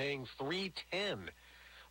[0.00, 1.30] paying 310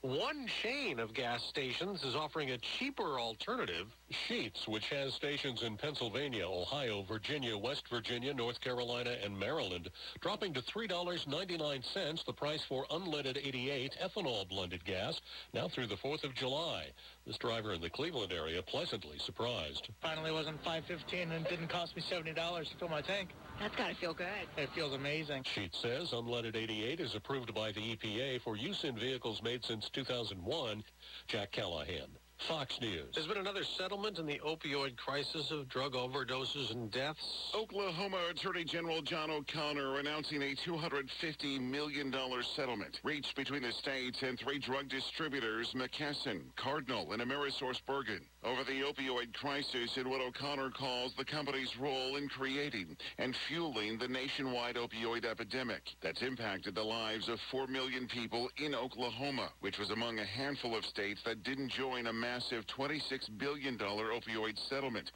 [0.02, 3.88] one chain of gas stations is offering a cheaper alternative.
[4.10, 9.90] Sheetz, which has stations in Pennsylvania, Ohio, Virginia, West Virginia, North Carolina, and Maryland,
[10.22, 15.20] dropping to $3.99, the price for unleaded 88 ethanol blended gas,
[15.54, 16.86] now through the 4th of July.
[17.30, 19.90] This driver in the Cleveland area pleasantly surprised.
[20.02, 23.30] Finally wasn't 515 and didn't cost me $70 to fill my tank.
[23.60, 24.26] That's got to feel good.
[24.58, 25.44] It feels amazing.
[25.44, 29.90] Sheetz says unleaded 88 is approved by the EPA for use in vehicles made since
[29.90, 30.84] 2001.
[31.28, 32.10] Jack Callahan.
[32.48, 33.14] Fox News.
[33.14, 37.52] There's been another settlement in the opioid crisis of drug overdoses and deaths.
[37.54, 42.14] Oklahoma Attorney General John O'Connor announcing a $250 million
[42.56, 48.82] settlement reached between the states and three drug distributors, McKesson, Cardinal, and AmerisourceBergen, over the
[48.82, 54.76] opioid crisis and what O'Connor calls the company's role in creating and fueling the nationwide
[54.76, 60.20] opioid epidemic that's impacted the lives of 4 million people in Oklahoma, which was among
[60.20, 65.12] a handful of states that didn't join a massive $26 billion opioid settlement.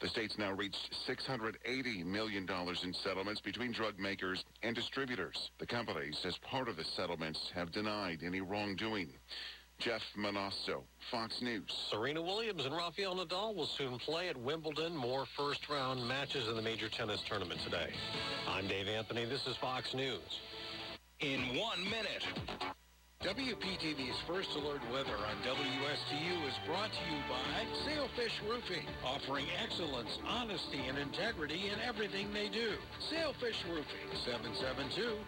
[0.00, 2.46] The state's now reached $680 million
[2.82, 5.50] in settlements between drug makers and distributors.
[5.58, 9.12] The companies, as part of the settlements, have denied any wrongdoing.
[9.78, 11.70] Jeff Monosso, Fox News.
[11.90, 14.96] Serena Williams and Rafael Nadal will soon play at Wimbledon.
[14.96, 17.92] More first round matches in the major tennis tournament today.
[18.48, 19.26] I'm Dave Anthony.
[19.26, 20.40] This is Fox News.
[21.20, 22.24] In one minute.
[23.26, 30.20] WPTV's First Alert Weather on WSTU is brought to you by Sailfish Roofing, offering excellence,
[30.28, 32.78] honesty, and integrity in everything they do.
[33.10, 34.06] Sailfish Roofing,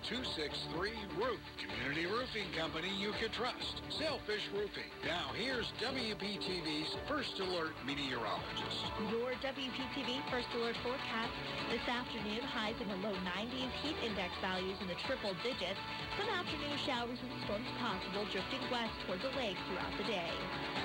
[0.06, 1.42] 772-263-ROOF.
[1.58, 3.82] Community roofing company you can trust.
[3.90, 4.86] Sailfish Roofing.
[5.02, 8.78] Now here's WPTV's First Alert meteorologist.
[9.10, 11.34] Your WPTV First Alert forecast.
[11.72, 15.82] This afternoon, highs in the low 90s, heat index values in the triple digits.
[16.14, 17.87] Some afternoon showers and storms possible
[18.32, 20.28] drifting west toward the lake throughout the day.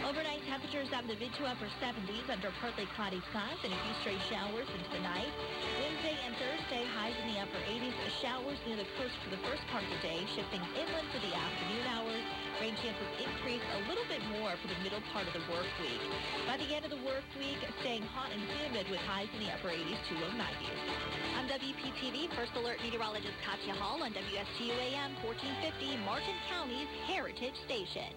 [0.07, 3.79] Overnight temperatures up in the mid to upper 70s under partly cloudy skies and a
[3.83, 5.28] few stray showers into the night.
[5.83, 7.91] Wednesday and Thursday, highs in the upper 80s,
[8.23, 11.35] showers near the coast for the first part of the day, shifting inland for the
[11.35, 12.23] afternoon hours.
[12.63, 16.00] Rain chances increase a little bit more for the middle part of the work week.
[16.47, 19.51] By the end of the work week, staying hot and humid with highs in the
[19.51, 20.79] upper 80s to low 90s.
[21.35, 28.16] I'm WPTV First Alert Meteorologist Katya Hall on WSTU AM 1450, Martin County's Heritage Station.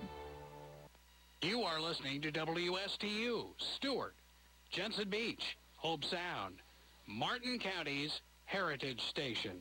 [1.43, 4.15] You are listening to WSTU, Stuart,
[4.71, 6.62] Jensen Beach, Hobe Sound,
[7.09, 9.59] Martin County's Heritage Station.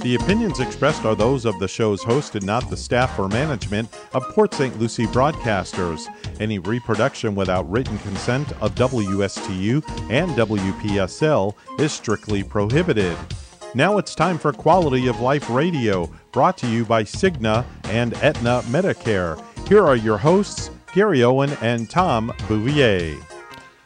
[0.00, 3.88] The opinions expressed are those of the show's host and not the staff or management
[4.12, 4.78] of Port St.
[4.78, 6.06] Lucie Broadcasters.
[6.38, 13.16] Any reproduction without written consent of WSTU and WPSL is strictly prohibited.
[13.74, 18.62] Now it's time for Quality of Life Radio, brought to you by Cigna and Aetna
[18.66, 19.42] Medicare.
[19.66, 23.16] Here are your hosts, Gary Owen and Tom Bouvier.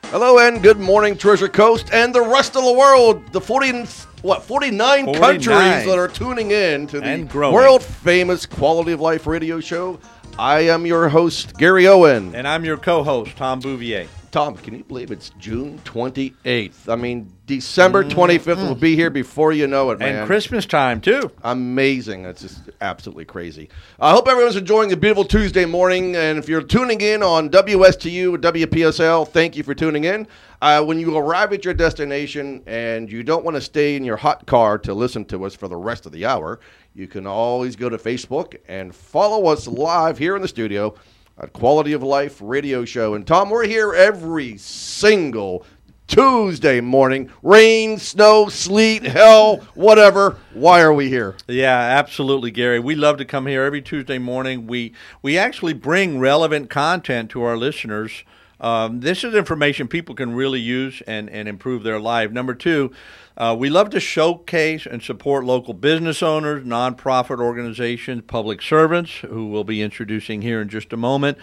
[0.04, 3.22] Hello and good morning, Treasure Coast and the rest of the world.
[3.32, 3.87] The 40
[4.22, 5.20] what 49, 49.
[5.20, 9.98] countries that are tuning in to the world famous Quality of Life radio show.
[10.38, 12.34] I am your host, Gary Owen.
[12.34, 14.06] And I'm your co-host, Tom Bouvier.
[14.30, 16.88] Tom, can you believe it's June 28th?
[16.88, 20.18] I mean, December 25th will be here before you know it, man.
[20.18, 21.32] And Christmas time too.
[21.42, 22.26] Amazing.
[22.26, 23.70] It's just absolutely crazy.
[23.98, 26.14] I hope everyone's enjoying a beautiful Tuesday morning.
[26.14, 30.28] And if you're tuning in on WSTU or WPSL, thank you for tuning in.
[30.62, 34.16] Uh, when you arrive at your destination and you don't want to stay in your
[34.16, 36.60] hot car to listen to us for the rest of the hour,
[36.94, 40.94] you can always go to Facebook and follow us live here in the studio
[41.42, 43.14] at Quality of Life Radio Show.
[43.14, 45.64] And Tom, we're here every single
[46.06, 47.30] Tuesday morning.
[47.42, 50.36] Rain, snow, sleet, hell, whatever.
[50.52, 51.36] Why are we here?
[51.48, 52.78] Yeah, absolutely, Gary.
[52.78, 54.66] We love to come here every Tuesday morning.
[54.66, 54.92] We
[55.22, 58.24] we actually bring relevant content to our listeners.
[58.60, 62.30] Um, this is information people can really use and, and improve their life.
[62.30, 62.92] Number two,
[63.36, 69.47] uh, we love to showcase and support local business owners, nonprofit organizations, public servants, who
[69.47, 71.39] we'll be introducing here in just a moment.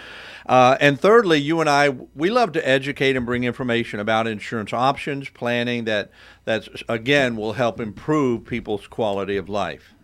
[0.46, 4.72] Uh, and thirdly, you and I, we love to educate and bring information about insurance
[4.72, 6.12] options, planning that,
[6.46, 9.96] that again, will help improve people's quality of life.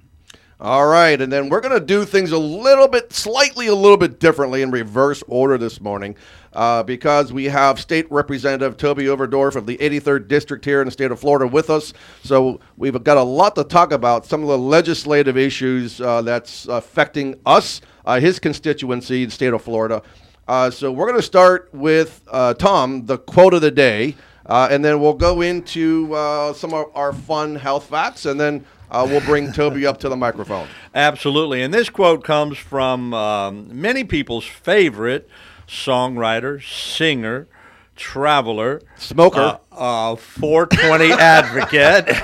[0.60, 3.98] All right, and then we're going to do things a little bit, slightly a little
[3.98, 6.16] bit differently in reverse order this morning
[6.54, 10.92] uh, because we have State Representative Toby Overdorf of the 83rd District here in the
[10.92, 11.94] state of Florida with us.
[12.24, 16.68] So we've got a lot to talk about, some of the legislative issues uh, that's
[16.68, 20.02] affecting us, uh, his constituency, in the state of Florida.
[20.48, 24.16] Uh, so we're going to start with uh, Tom, the quote of the day,
[24.46, 26.08] uh, and then we'll go into
[26.54, 30.16] some of our fun health facts, and then uh, we'll bring Toby up to the
[30.16, 30.68] microphone.
[30.96, 31.64] Absolutely.
[31.64, 35.28] And this quote comes from um, many people's favorite
[35.68, 37.48] songwriter, singer,
[37.96, 39.60] traveler, Smoker.
[39.72, 42.06] uh, uh, 420 advocate,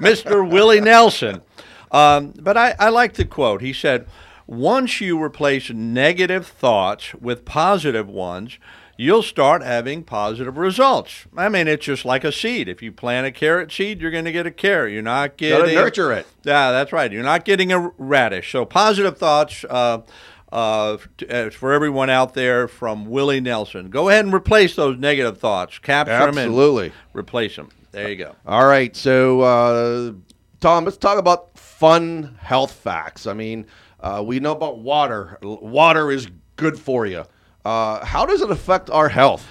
[0.00, 0.48] Mr.
[0.48, 1.42] Willie Nelson.
[1.90, 3.62] Um, but I, I like the quote.
[3.62, 4.06] He said,
[4.46, 8.58] Once you replace negative thoughts with positive ones,
[8.96, 11.26] you'll start having positive results.
[11.36, 12.68] I mean, it's just like a seed.
[12.68, 14.92] If you plant a carrot seed, you're going to get a carrot.
[14.92, 15.58] You're not getting.
[15.58, 16.26] Gotta nurture it.
[16.44, 17.10] Yeah, that's right.
[17.10, 18.52] You're not getting a radish.
[18.52, 20.02] So positive thoughts uh,
[20.52, 20.98] uh,
[21.28, 23.90] uh, for everyone out there from Willie Nelson.
[23.90, 25.78] Go ahead and replace those negative thoughts.
[25.78, 26.86] Capture them Absolutely.
[26.86, 27.70] and replace them.
[27.92, 28.36] There you go.
[28.46, 30.12] All right, so uh,
[30.60, 33.26] Tom, let's talk about fun health facts.
[33.26, 33.66] I mean,
[34.00, 35.38] uh, we know about water.
[35.42, 37.24] Water is good for you.
[37.64, 39.46] Uh, how does it affect our health?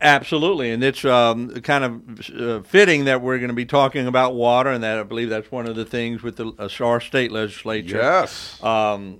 [0.00, 4.34] Absolutely, and it's um, kind of uh, fitting that we're going to be talking about
[4.34, 7.30] water, and that I believe that's one of the things with the uh, our state
[7.30, 7.98] legislature.
[7.98, 8.62] Yes.
[8.62, 9.18] Um,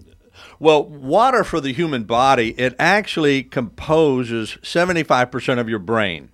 [0.58, 6.30] well, water for the human body, it actually composes 75% of your brain.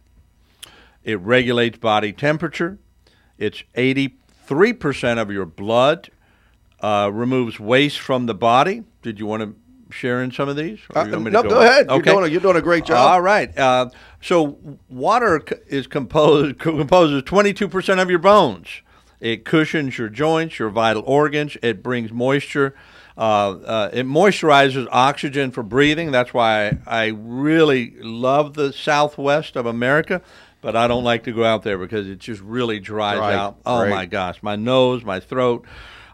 [1.05, 2.79] It regulates body temperature.
[3.39, 6.11] It's 83% of your blood.
[6.81, 8.85] Uh, removes waste from the body.
[9.03, 9.55] Did you want to
[9.95, 10.79] share in some of these?
[10.95, 11.87] Uh, you want me to no, go, ahead.
[11.87, 12.13] You're, Okay.
[12.13, 13.11] doing a, you're doing a great job.
[13.11, 13.57] All right.
[13.57, 13.91] Uh,
[14.23, 14.59] so
[14.89, 18.69] water is composed composes 22% of your bones.
[19.21, 21.57] It cushions your joints, your vital organs.
[21.63, 22.75] It brings moisture.
[23.21, 26.11] Uh, uh, it moisturizes oxygen for breathing.
[26.11, 30.23] That's why I, I really love the Southwest of America,
[30.63, 33.59] but I don't like to go out there because it just really dries Right, out.
[33.67, 33.91] Oh right.
[33.91, 35.67] my gosh, my nose, my throat.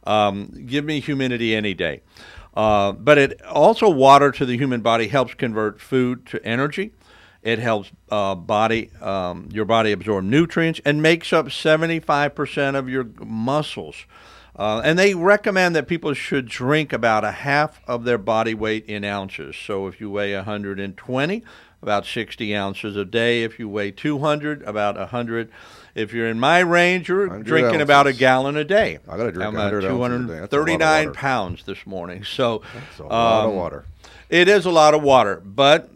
[0.05, 2.03] Um, give me humidity any day.
[2.57, 6.91] Uh, but it also water to the human body helps convert food to energy.
[7.43, 13.05] It helps uh, body um, your body absorb nutrients and makes up 75% of your
[13.25, 14.07] muscles.
[14.57, 18.87] Uh, and they recommend that people should drink about a half of their body weight
[18.87, 19.55] in ounces.
[19.55, 21.45] So if you weigh 120,
[21.83, 23.43] about 60 ounces a day.
[23.43, 25.51] If you weigh 200, about 100.
[25.95, 28.99] If you're in my range, you're 100 drinking about a gallon a day.
[29.09, 30.41] I gotta drink I'm at 100 ounces a day.
[30.41, 32.25] That's a lot of 239 pounds this morning.
[32.25, 33.85] So It's a lot of um, water.
[34.29, 35.91] It is a lot of water, but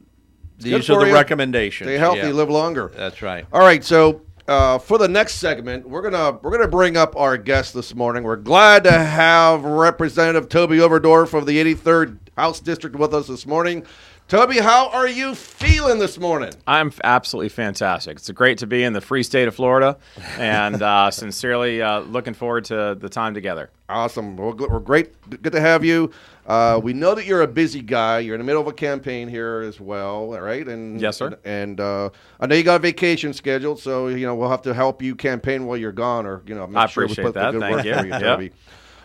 [0.58, 1.14] these are the you.
[1.14, 1.88] recommendations.
[1.88, 2.32] Stay healthy, Yeah.
[2.32, 2.92] live longer.
[2.94, 3.46] That's right.
[3.52, 7.36] All right, so uh, for the next segment, we're gonna we're gonna bring up our
[7.36, 8.22] guest this morning.
[8.24, 13.46] We're glad to have Representative Toby Overdorf of the 83rd House District with us this
[13.46, 13.84] morning.
[14.28, 16.52] Toby, how are you feeling this morning?
[16.64, 18.16] I'm absolutely fantastic.
[18.18, 19.98] It's great to be in the free state of Florida,
[20.38, 23.70] and uh, sincerely uh, looking forward to the time together.
[23.88, 24.36] Awesome.
[24.36, 25.42] Good- we're great.
[25.42, 26.12] Good to have you.
[26.50, 28.18] Uh, we know that you're a busy guy.
[28.18, 30.66] You're in the middle of a campaign here as well, all right?
[30.66, 31.38] And Yes, sir.
[31.44, 32.10] And, uh,
[32.40, 35.14] I know you got a vacation scheduled, so you know we'll have to help you
[35.14, 37.52] campaign while you're gone, or you know, make I sure we appreciate put the that.
[37.52, 37.94] good Thank work you.
[37.94, 38.18] for you.
[38.18, 38.52] Toby.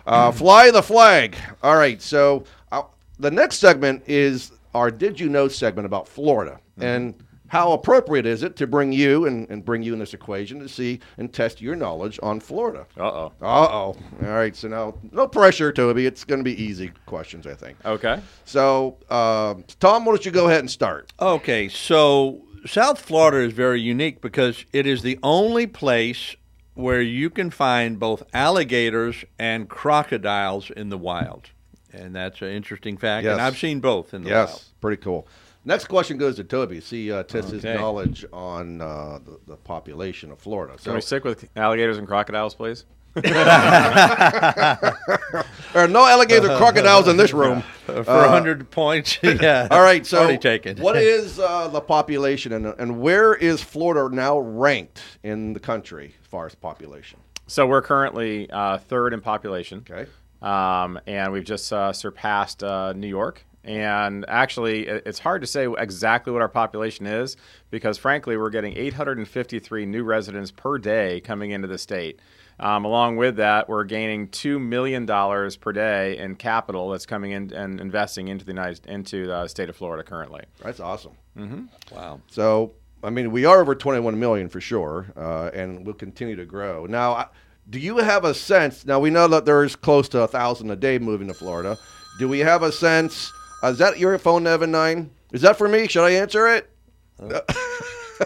[0.07, 1.35] Uh, fly the flag.
[1.61, 2.01] All right.
[2.01, 2.83] So uh,
[3.19, 6.83] the next segment is our Did You Know segment about Florida Mm-hmm.
[6.83, 7.13] and.
[7.55, 10.67] How appropriate is it to bring you and, and bring you in this equation to
[10.67, 12.85] see and test your knowledge on Florida?
[12.99, 13.33] Uh oh.
[13.41, 13.95] Uh oh.
[13.95, 14.53] All right.
[14.53, 16.05] So now, no pressure, Toby.
[16.05, 17.77] It's going to be easy questions, I think.
[17.85, 18.19] Okay.
[18.43, 21.13] So, uh, Tom, why don't you go ahead and start?
[21.17, 26.35] Okay, so South Florida is very unique because it is the only place
[26.73, 31.51] where you can find both alligators and crocodiles in the wild.
[31.93, 33.23] And that's an interesting fact.
[33.23, 33.31] Yes.
[33.31, 34.63] And I've seen both in the yes, wild.
[34.81, 35.25] pretty cool.
[35.67, 36.79] Next question goes to Toby.
[36.79, 37.75] See, uh, test his Okay.
[37.75, 40.73] knowledge on uh, the, the population of Florida.
[40.73, 42.85] Can So, we stick with alligators and crocodiles, please?
[43.15, 43.33] there
[45.73, 47.63] are no alligator crocodiles in this room.
[47.87, 49.67] Uh, For a 100 points, yeah.
[49.71, 50.05] All right.
[50.05, 50.77] So, Already taken.
[50.77, 56.13] what is uh, the population and, and where is Florida now ranked in the country
[56.21, 57.19] as far as population?
[57.47, 59.85] So we're currently uh, third in population.
[59.89, 60.09] Okay.
[60.41, 63.45] um, and we've just uh, surpassed uh, New York.
[63.65, 67.35] And actually, it's hard to say exactly what our population is
[67.71, 72.19] because, frankly, we're getting 853 new residents per day coming into the state.
[72.59, 77.31] Um, along with that, we're gaining two million dollars per day in capital that's coming
[77.31, 80.43] in and investing into the United into the state of Florida currently.
[80.63, 81.13] That's awesome.
[81.91, 82.21] Wow.
[82.27, 86.45] So, I mean, we are over 21 million for sure, uh, and we'll continue to
[86.45, 86.85] grow.
[86.85, 87.29] Now,
[87.69, 88.85] do you have a sense?
[88.85, 91.77] Now, we know that there's close to a thousand a day moving to Florida.
[92.19, 93.33] Do we have a sense?
[93.65, 95.09] Uh, is that your phone, Evan Nine?
[95.31, 95.87] Is that for me?
[95.87, 96.69] Should I answer it?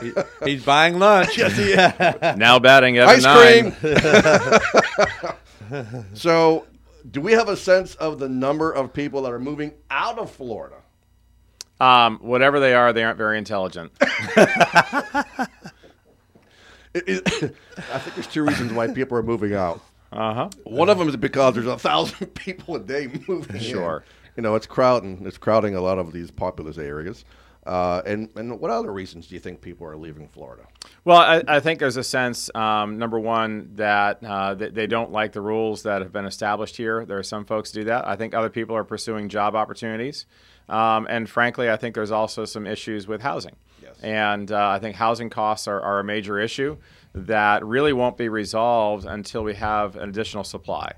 [0.02, 0.12] He-
[0.44, 1.38] he's buying lunch.
[1.38, 1.58] Yes.
[1.58, 2.36] Yeah.
[2.38, 3.72] Now batting Evan Ice nine.
[3.72, 3.96] cream.
[6.14, 6.68] so,
[7.10, 10.30] do we have a sense of the number of people that are moving out of
[10.30, 10.76] Florida?
[11.80, 13.92] Um, whatever they are, they aren't very intelligent.
[16.94, 17.24] It- it-
[17.94, 19.82] I think there's two reasons why people are moving out.
[20.12, 20.50] Uh huh.
[20.64, 23.56] One of them is because there's a thousand people a day moving.
[23.56, 23.62] in.
[24.40, 25.24] You know, it's crowding.
[25.26, 27.26] It's crowding a lot of these populous areas.
[27.68, 30.64] Uh, and and what other reasons do you think people are leaving Florida?
[31.04, 35.12] Well, I, I think there's a sense, um, number one, that uh, they, they don't
[35.12, 37.06] like the rules that have been established here.
[37.06, 38.08] There are some folks who do that.
[38.08, 40.26] I think other people are pursuing job opportunities.
[40.70, 43.58] Um, and frankly, I think there's also some issues with housing.
[43.84, 44.00] Yes.
[44.02, 46.78] And uh, I think housing costs are, are a major issue
[47.14, 50.94] that really won't be resolved until we have an additional supply.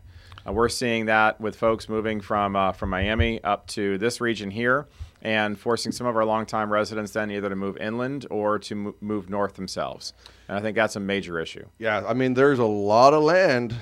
[0.48, 4.52] Uh, we're seeing that with folks moving from uh, from Miami up to this region
[4.52, 4.88] here,
[5.22, 8.96] and forcing some of our longtime residents then either to move inland or to mo-
[9.02, 10.14] move north themselves.
[10.48, 11.66] And I think that's a major issue.
[11.78, 13.76] Yeah, I mean, there's a lot of land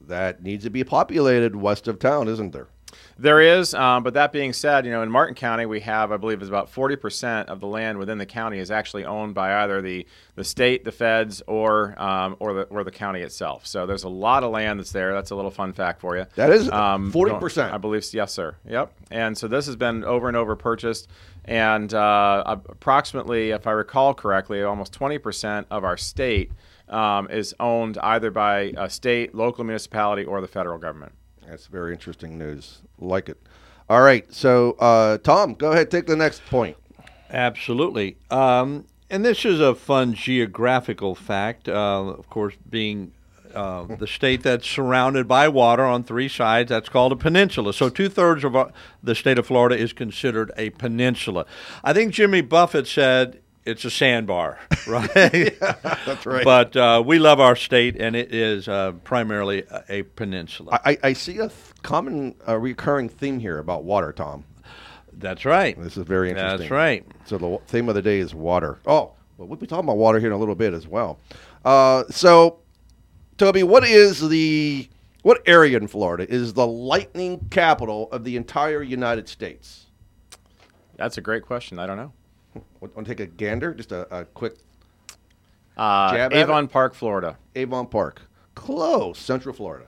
[0.00, 2.68] that needs to be populated west of town, isn't there?
[3.18, 6.16] There is, um, but that being said, you know, in Martin County, we have, I
[6.16, 9.82] believe, is about 40% of the land within the county is actually owned by either
[9.82, 10.06] the,
[10.36, 13.66] the state, the feds, or um, or the or the county itself.
[13.66, 15.12] So there's a lot of land that's there.
[15.12, 16.26] That's a little fun fact for you.
[16.36, 17.72] That is Um, 40%.
[17.72, 18.56] I believe, yes, sir.
[18.68, 18.92] Yep.
[19.10, 21.08] And so this has been over and over purchased,
[21.44, 26.52] and uh, approximately, if I recall correctly, almost 20% of our state
[26.88, 31.12] um, is owned either by a state, local municipality, or the federal government.
[31.50, 32.78] That's very interesting news.
[32.98, 33.36] Like it.
[33.88, 36.76] All right, so uh, Tom, go ahead, take the next point.
[37.28, 38.16] Absolutely.
[38.30, 41.68] Um, and this is a fun geographical fact.
[41.68, 43.12] Uh, of course, being
[43.52, 47.72] uh, the state that's surrounded by water on three sides, that's called a peninsula.
[47.72, 48.70] So two thirds of our,
[49.02, 51.46] the state of Florida is considered a peninsula.
[51.82, 55.58] I think Jimmy Buffett said it's a sandbar, right?
[55.60, 56.44] That's right.
[56.44, 60.80] But uh, we love our state, and it is uh, primarily a, a peninsula.
[60.84, 64.44] I, I see a th- common, uh, recurring theme here about water, Tom.
[65.12, 65.80] That's right.
[65.80, 66.58] This is very interesting.
[66.60, 67.06] That's right.
[67.26, 68.78] So the w- theme of the day is water.
[68.86, 71.18] Oh, well, we'll be talking about water here in a little bit as well.
[71.64, 72.58] Uh, so,
[73.38, 74.88] Toby, what is the
[75.22, 79.86] what area in Florida is the lightning capital of the entire United States?
[80.96, 81.78] That's a great question.
[81.78, 82.12] I don't know.
[82.80, 83.74] Want to take a gander?
[83.74, 84.54] Just a, a quick
[85.76, 86.72] Uh, Jab at Avon it?
[86.72, 87.36] Park, Florida.
[87.54, 88.22] Avon Park.
[88.54, 89.18] Close.
[89.18, 89.86] Central Florida.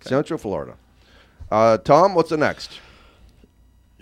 [0.00, 0.74] Central Florida.
[1.50, 2.80] Uh, Tom, what's the next?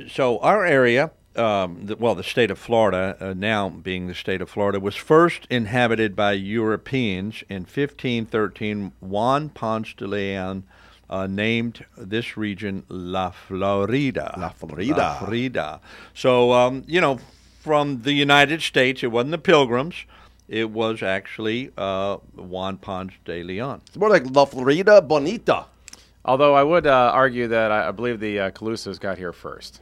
[0.08, 4.40] So our area, um, the, well, the state of Florida, uh, now being the state
[4.40, 8.92] of Florida, was first inhabited by Europeans in 1513.
[9.00, 10.64] Juan Ponce de Leon
[11.10, 14.34] uh, named this region La Florida.
[14.38, 14.94] La Florida.
[14.96, 15.80] La Florida.
[16.14, 17.18] So um, you know,
[17.60, 19.94] from the United States, it wasn't the Pilgrims.
[20.48, 23.82] It was actually uh, Juan Ponce de Leon.
[23.86, 25.66] It's more like La Florida Bonita.
[26.24, 29.80] Although I would uh, argue that I, I believe the uh, Calusas got here first.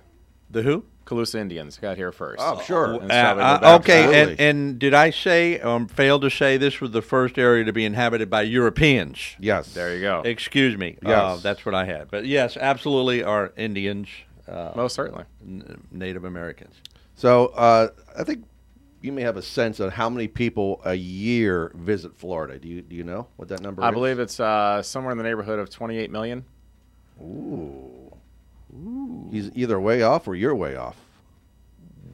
[0.50, 0.84] The who?
[1.06, 2.42] Calusa Indians got here first.
[2.44, 3.00] Oh, sure.
[3.00, 6.90] And Uh, uh, okay, and, and did I say, um, failed to say, this was
[6.90, 9.18] the first area to be inhabited by Europeans?
[9.40, 9.72] Yes.
[9.72, 10.20] there you go.
[10.22, 10.98] Excuse me.
[11.02, 11.18] Yes.
[11.18, 12.10] Uh, that's what I had.
[12.10, 14.08] But yes, absolutely are Indians,
[14.46, 15.24] uh, Most certainly.
[15.42, 16.74] n- Native Americans.
[17.18, 18.44] So uh, I think
[19.02, 22.60] you may have a sense of how many people a year visit Florida.
[22.60, 23.86] Do you do you know what that number is?
[23.86, 23.94] I is?
[23.94, 26.44] believe it's uh, somewhere in the neighborhood of 28 million.
[27.20, 27.90] Ooh.
[29.32, 30.96] He's either way off or you're way off.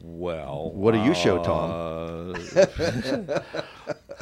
[0.02, 2.34] Well, What do you show, Tom?
[2.56, 3.40] uh,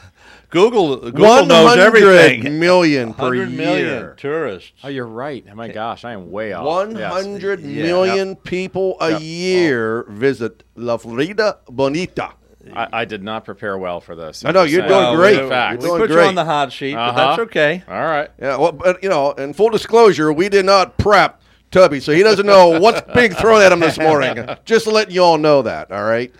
[0.53, 2.61] Google Google knows everything.
[2.61, 4.15] million per 100 million year.
[4.19, 4.73] tourists.
[4.85, 5.45] Oh, you're right.
[5.51, 6.65] Oh my gosh, I am way off.
[6.65, 7.13] One Yes.
[7.13, 8.35] hundred Yeah.
[8.45, 9.21] people a Yep.
[9.23, 12.33] year visit La Florida Bonita.
[12.75, 14.45] I, I did not prepare well for this.
[14.45, 15.43] I know, you're doing Well, great.
[15.43, 15.83] we- Facts.
[15.83, 17.19] We put doing you on the hot sheet, but Uh-huh.
[17.31, 17.83] that's okay.
[17.89, 18.29] All right.
[18.41, 21.41] Yeah, well, but you know, in full disclosure, we did not prep
[21.73, 24.47] Tubby, so he doesn't know what's being thrown at him this morning.
[24.67, 25.91] Just to let you all know that.
[25.91, 26.31] All right.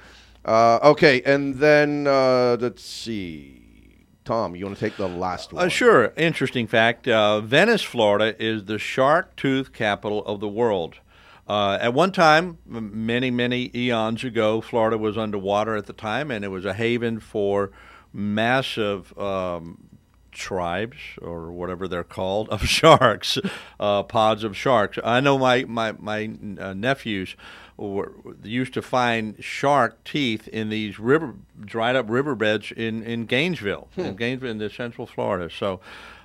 [0.45, 3.62] Uh, okay, and then uh, let's see.
[4.25, 5.67] Tom, you want to take the last one?
[5.67, 6.13] Uh, sure.
[6.17, 10.97] Interesting fact uh, Venice, Florida is the shark tooth capital of the world.
[11.49, 16.45] Uh, at one time, many, many eons ago, Florida was underwater at the time, and
[16.45, 17.73] it was a haven for
[18.13, 19.89] massive um,
[20.31, 23.39] tribes, or whatever they're called, of sharks,
[23.81, 24.99] uh, pods of sharks.
[25.03, 27.35] I know my, my, my uh, nephews
[28.43, 34.17] used to find shark teeth in these river, dried up riverbeds in, in Gainesville, in
[34.17, 35.51] Gainesville, in the Central Florida.
[35.51, 35.81] So,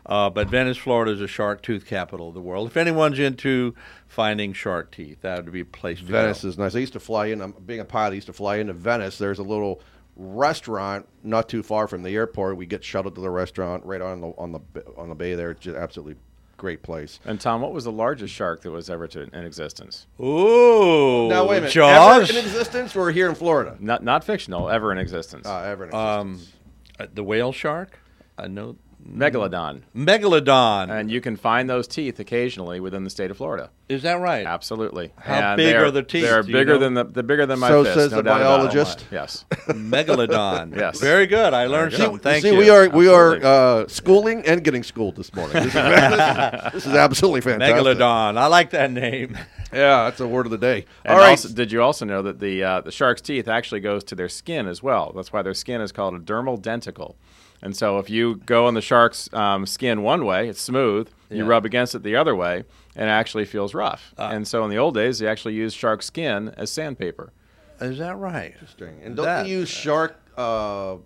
[0.05, 2.67] uh, but Venice, Florida is a shark tooth capital of the world.
[2.67, 3.75] If anyone's into
[4.07, 6.49] finding shark teeth, that would be a place to Venice go.
[6.49, 6.75] is nice.
[6.75, 7.41] I used to fly in.
[7.41, 8.11] I'm being a pilot.
[8.11, 9.17] I used to fly into Venice.
[9.17, 9.81] There's a little
[10.15, 12.57] restaurant not too far from the airport.
[12.57, 14.59] We get shuttled to the restaurant right on the on the
[14.97, 15.51] on the bay there.
[15.51, 16.15] It's just absolutely
[16.57, 17.19] great place.
[17.23, 20.07] And Tom, what was the largest shark that was ever to, in existence?
[20.19, 21.27] Ooh.
[21.29, 21.71] Now wait a minute.
[21.73, 22.29] Jaws.
[22.29, 22.95] Ever in existence?
[22.95, 23.77] We're here in Florida.
[23.79, 25.47] Not not fictional, ever in existence.
[25.47, 26.55] Uh, ever in um, existence.
[26.99, 27.99] uh, the whale shark.
[28.37, 28.75] I know.
[29.09, 29.81] Megalodon.
[29.95, 30.89] Megalodon.
[30.89, 33.69] And you can find those teeth occasionally within the state of Florida.
[33.87, 34.45] Is that right?
[34.45, 35.13] Absolutely.
[35.17, 36.23] How And big they're- are the teeth?
[36.23, 36.79] They're Do you bigger know?
[36.79, 37.95] than the they're bigger than my So fist.
[37.95, 38.57] says no the doubt about it.
[38.73, 39.05] biologist.
[39.11, 39.45] Yes.
[39.69, 40.75] Megalodon.
[40.77, 40.99] Yes.
[40.99, 41.53] Very good.
[41.53, 42.05] I learned Very good.
[42.05, 42.19] something.
[42.19, 42.57] Thank See, you.
[42.57, 45.53] we are we are uh, schooling and getting schooled this morning.
[45.53, 45.83] This is, this
[46.65, 47.77] is, this is absolutely fantastic.
[47.77, 48.37] Megalodon.
[48.37, 49.37] I like that name.
[49.71, 50.85] Yeah, that's a word of the day.
[51.05, 51.31] And All right.
[51.31, 54.29] also, did you also know that the uh, the shark's teeth actually goes to their
[54.29, 55.13] skin as well?
[55.15, 57.15] That's why their skin is called a dermal denticle.
[57.61, 61.09] And so, if you go on the shark's um, skin one way, it's smooth.
[61.29, 62.63] You rub against it the other way,
[62.95, 64.13] and it actually feels rough.
[64.17, 64.29] Ah.
[64.29, 67.33] and so, in the old days, they actually used shark skin as sandpaper.
[67.81, 68.53] Is that right?
[68.53, 68.99] Interesting.
[69.03, 70.97] And don't That- they use shark uh,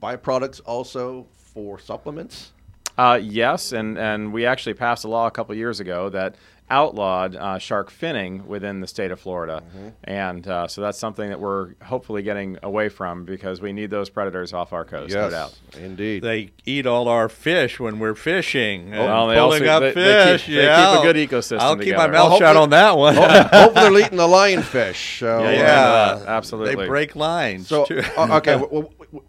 [0.00, 2.52] byproducts also for supplements?
[2.96, 6.36] Uh, yes, and, and we actually passed a law a couple years ago that
[6.70, 9.62] outlawed uh, shark finning within the state of Florida.
[9.76, 9.88] Mm-hmm.
[10.04, 14.08] And uh, so that's something that we're hopefully getting away from because we need those
[14.08, 15.54] predators off our coast, no doubt.
[15.78, 16.22] indeed.
[16.22, 18.92] They eat all our fish when we're fishing.
[18.94, 20.46] and Well, they pulling also- up they- they keep- fish.
[20.46, 23.14] they keep a good ecosystem I'll keep my mouth Well, shut on that one.
[23.16, 25.18] Hopefully, they're eating the lionfish.
[25.18, 26.76] So, Yeah, uh, absolutely.
[26.76, 27.68] They break lines.
[27.68, 28.02] So too.
[28.16, 29.24] uh, okay, w- w- w-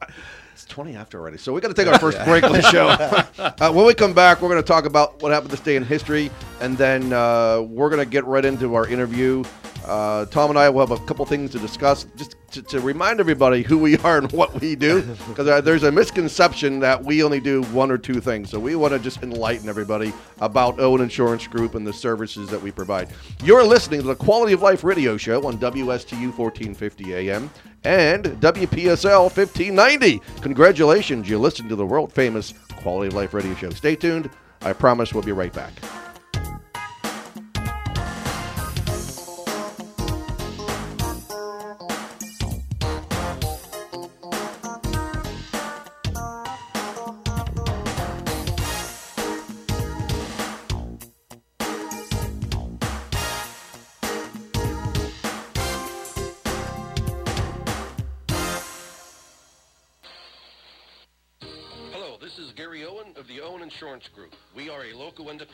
[0.55, 1.37] it's twenty after already.
[1.37, 2.87] So we got to take our first break of the show.
[3.43, 5.83] uh, when we come back, we're going to talk about what happened this day in
[5.83, 6.31] history,
[6.61, 9.43] and then uh, we're going to get right into our interview.
[9.85, 13.19] Uh, Tom and I will have a couple things to discuss, just to, to remind
[13.19, 17.23] everybody who we are and what we do, because uh, there's a misconception that we
[17.23, 18.49] only do one or two things.
[18.49, 22.61] So we want to just enlighten everybody about Owen Insurance Group and the services that
[22.61, 23.09] we provide.
[23.43, 27.49] You're listening to the Quality of Life Radio Show on WSTU 1450 AM
[27.83, 30.21] and WPSL 1590.
[30.41, 33.69] Congratulations, you listened to the world famous Quality of Life Radio Show.
[33.71, 34.29] Stay tuned.
[34.61, 35.73] I promise we'll be right back.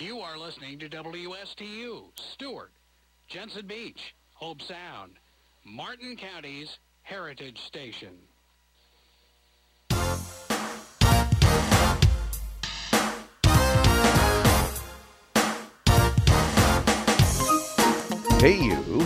[0.00, 2.70] You are listening to WSTU, Stuart,
[3.26, 5.16] Jensen Beach, Hobe Sound,
[5.64, 8.14] Martin County's Heritage Station.
[18.38, 19.02] Hey, you.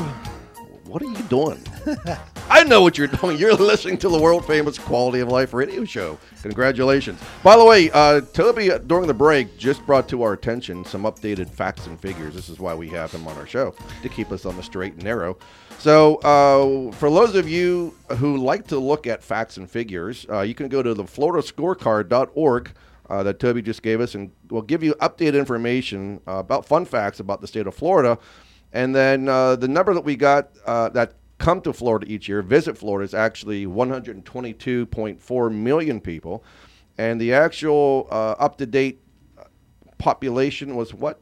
[0.85, 1.65] What are you doing?
[2.55, 3.39] I know what you're doing.
[3.39, 6.19] You're listening to the world famous Quality of Life radio show.
[6.43, 7.19] Congratulations.
[7.43, 11.05] By the way, uh, Toby, uh, during the break, just brought to our attention some
[11.05, 12.35] updated facts and figures.
[12.35, 14.93] This is why we have him on our show, to keep us on the straight
[14.93, 15.39] and narrow.
[15.79, 20.43] So, uh, for those of you who like to look at facts and figures, uh,
[20.43, 22.73] you can go to the floridascorecard.org
[23.09, 26.85] uh, that Toby just gave us, and we'll give you updated information uh, about fun
[26.85, 28.19] facts about the state of Florida.
[28.75, 32.41] And then uh, the number that we got uh, that come to Florida each year,
[32.41, 36.45] visit Florida, is actually 122.4 million people.
[36.97, 39.01] And the actual uh, up to date
[39.99, 41.19] population was what?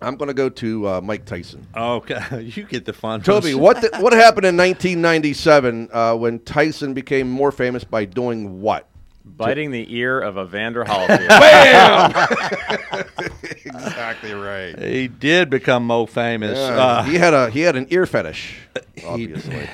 [0.00, 1.66] I'm going to go to uh, Mike Tyson.
[1.76, 3.22] Okay, you get the fun.
[3.22, 8.60] Toby, what the, what happened in 1997 uh, when Tyson became more famous by doing
[8.60, 8.88] what?
[9.24, 11.28] Biting the ear of Evander Holyfield.
[11.28, 13.04] Bam!
[13.64, 14.78] exactly right.
[14.78, 16.58] He did become mo famous.
[16.58, 18.56] Yeah, Uh, he had a he had an ear fetish,
[19.06, 19.68] obviously.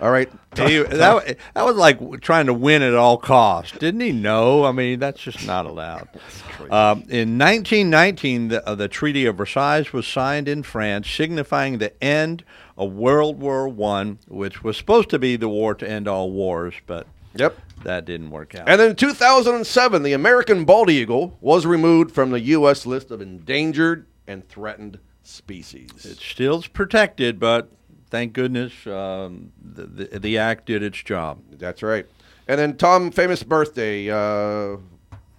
[0.00, 3.76] All right, He, that, that was like trying to win at all costs.
[3.76, 4.64] Didn't he know?
[4.64, 6.08] I mean, that's just not allowed.
[6.70, 11.92] Um, in 1919, the, uh, the Treaty of Versailles was signed in France, signifying the
[12.02, 12.44] end
[12.78, 16.72] of World War One, which was supposed to be the war to end all wars,
[16.86, 17.58] but Yep.
[17.84, 18.68] That didn't work out.
[18.68, 22.86] And then in 2007, the American bald eagle was removed from the U.S.
[22.86, 25.90] list of endangered and threatened species.
[26.04, 27.70] It's still protected, but
[28.10, 31.40] thank goodness um, the, the the act did its job.
[31.52, 32.06] That's right.
[32.48, 34.10] And then Tom, famous birthday.
[34.10, 34.78] Uh,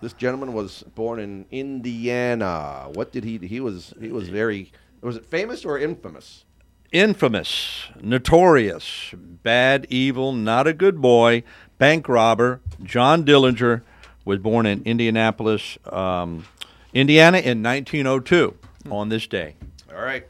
[0.02, 2.90] this gentleman was born in Indiana.
[2.94, 3.38] What did he?
[3.38, 4.72] He was he was very.
[5.02, 6.46] Was it famous or infamous?
[6.92, 11.44] infamous, notorious, bad, evil, not a good boy,
[11.82, 13.82] bank robber, John Dillinger
[14.24, 16.46] was born in Indianapolis, um,
[16.94, 18.56] Indiana in 1902
[18.92, 19.56] on this day.
[19.92, 20.28] All right.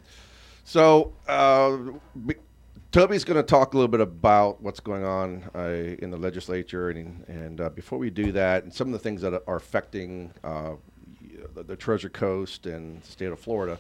[0.63, 1.75] So uh,
[2.25, 2.35] b-
[2.93, 6.89] Toby's going to talk a little bit about what's going on uh, in the legislature,
[6.89, 10.31] and and uh, before we do that, and some of the things that are affecting
[10.45, 10.75] uh,
[11.53, 13.77] the, the Treasure Coast and the state of Florida.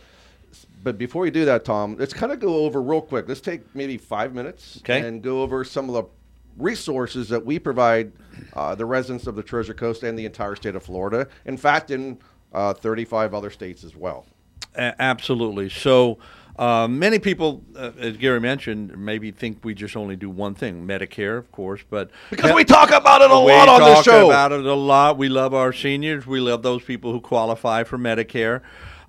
[0.83, 3.29] But before we do that, Tom, let's kind of go over real quick.
[3.29, 4.99] Let's take maybe five minutes Okay.
[5.07, 6.03] and go over some of the
[6.57, 8.11] resources that we provide
[8.53, 11.27] uh, the residents of the Treasure Coast and the entire state of Florida.
[11.45, 12.19] In fact, in
[12.53, 14.25] uh, 35 other states as well.
[14.75, 15.69] A- absolutely.
[15.69, 16.17] So
[16.57, 20.85] uh, many people, uh, as Gary mentioned, maybe think we just only do one thing,
[20.85, 24.27] Medicare, of course, but Because we talk about it a lot on this talk show.
[24.29, 25.17] about it a lot.
[25.17, 26.27] We love our seniors.
[26.27, 28.61] We love those people who qualify for Medicare.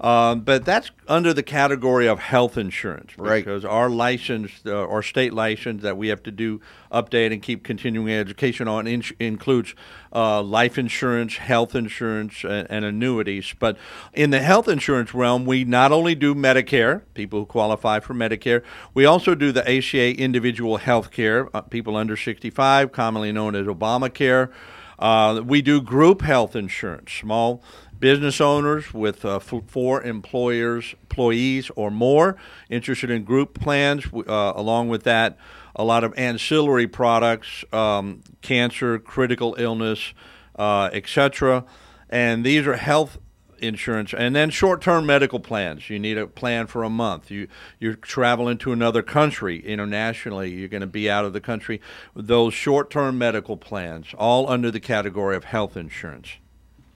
[0.02, 3.44] Um, but that's under the category of health insurance, Right.
[3.44, 6.60] Because our license, uh, our state license that we have to do
[6.90, 9.76] update and keep continuing education on in- includes
[10.12, 13.54] uh, life insurance, health insurance, and, and annuities.
[13.56, 13.76] But
[14.12, 18.64] in the health insurance realm, we not only do Medicare, people who qualify for Medicare,
[18.94, 23.66] we also do the ACA individual health care, uh, people under 65, commonly known as
[23.66, 24.50] Obamacare.
[24.98, 27.62] Uh, we do group health insurance, small
[28.02, 32.36] business owners with uh, f- four employers, employees or more
[32.68, 34.04] interested in group plans.
[34.12, 35.38] Uh, along with that,
[35.76, 40.14] a lot of ancillary products, um, cancer, critical illness,
[40.56, 41.64] uh, etc.
[42.10, 43.18] And these are health
[43.60, 47.46] insurance and then short-term medical plans you need a plan for a month you
[47.78, 51.80] you're traveling to another country internationally you're going to be out of the country
[52.16, 56.38] those short-term medical plans all under the category of health insurance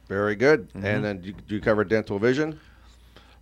[0.08, 0.68] Very good.
[0.68, 0.86] Mm-hmm.
[0.86, 2.60] And then do you, do you cover dental vision?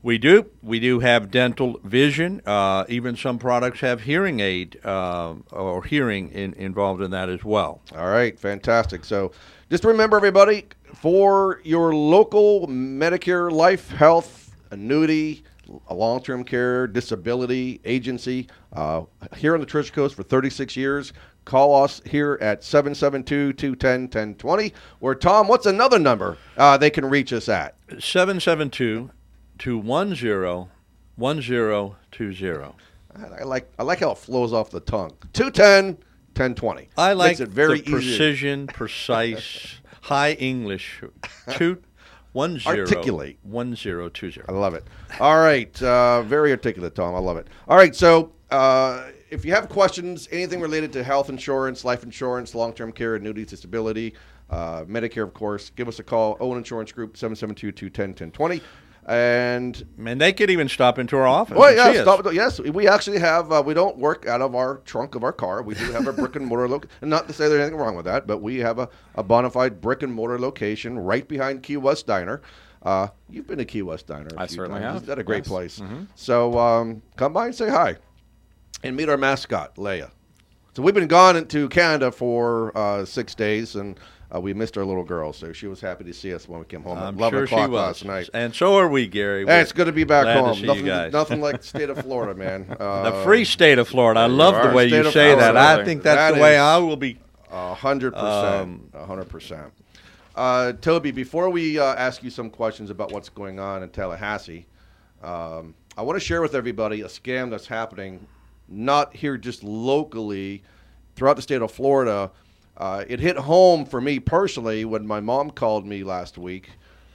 [0.03, 5.33] we do we do have dental vision uh, even some products have hearing aid uh,
[5.50, 9.03] or hearing in, involved in that as well All right, fantastic.
[9.03, 9.33] So
[9.70, 15.42] just remember, everybody, for your local Medicare life, health, annuity,
[15.90, 19.03] long term care, disability agency uh,
[19.37, 21.12] here on the Treasure Coast for 36 years.
[21.45, 24.73] Call us here at 772 210 1020.
[25.01, 27.75] Or, Tom, what's another number uh, they can reach us at?
[27.99, 29.11] 772
[29.59, 30.69] 210
[31.17, 32.75] 1020
[33.17, 35.13] I like, I like how it flows off the tongue.
[35.35, 35.99] 210
[36.35, 36.89] 1020.
[36.97, 37.93] I like Makes it very the easy.
[37.93, 41.01] precision, precise, high English.
[41.53, 41.81] Two,
[42.33, 43.39] one zero, Articulate.
[43.45, 44.47] one zero two zero.
[44.49, 44.85] I love it.
[45.21, 47.15] All right, uh, very articulate, Tom.
[47.15, 47.47] I love it.
[47.69, 52.55] All right, so uh, if you have questions, anything related to health insurance, life insurance,
[52.55, 54.15] long-term care, annuities, disability,
[54.51, 56.37] uh, Medicare, of course, give us a call.
[56.41, 58.61] Owen Insurance Group, 772-210-1020.
[59.07, 61.59] And And they could even stop into our office.
[61.59, 63.53] well, yeah, stop, yes, we actually have.
[63.53, 65.63] Uh, we don't work out of our trunk of our car.
[65.63, 66.91] We do have a brick and mortar location.
[67.03, 69.51] And not to say there's anything wrong with that, but we have a, a bona
[69.51, 72.41] fide brick and mortar location right behind Key West Diner.
[72.83, 74.29] Uh, you've been to Key West Diner.
[74.39, 74.97] I certainly have.
[74.97, 75.49] Is that a great Yes.
[75.49, 75.79] place?
[75.81, 76.07] Mhm.
[76.15, 77.97] So um, come by and say hi,
[78.85, 80.11] and meet our mascot, Leia.
[80.77, 83.99] So we've been gone into Canada for uh, six days, and
[84.35, 86.66] Uh, we missed our little girl, so she was happy to see us when we
[86.66, 87.79] came home I'm at 11 sure she o'clock was.
[87.81, 88.31] last night.
[88.35, 89.47] And so are we, Gary.
[89.47, 90.61] Hey, it's good to be back home.
[90.62, 92.75] nothing, nothing like the state of Florida, man.
[92.81, 94.18] Uh, the free state of Florida.
[94.20, 95.57] I love the way you say that.
[95.57, 97.18] I think that's That the way I will be.
[97.53, 99.05] A hundred Um, percent.
[99.05, 99.73] A hundred percent.
[100.35, 104.66] Uh, Toby, before we uh, ask you some questions about what's going on in Tallahassee,
[105.23, 108.27] um, I want to share with everybody a scam that's happening,
[108.68, 110.62] not here just locally,
[111.16, 112.31] throughout the state of Florida.
[112.77, 116.70] Uh, it hit home for me personally when my mom called me last week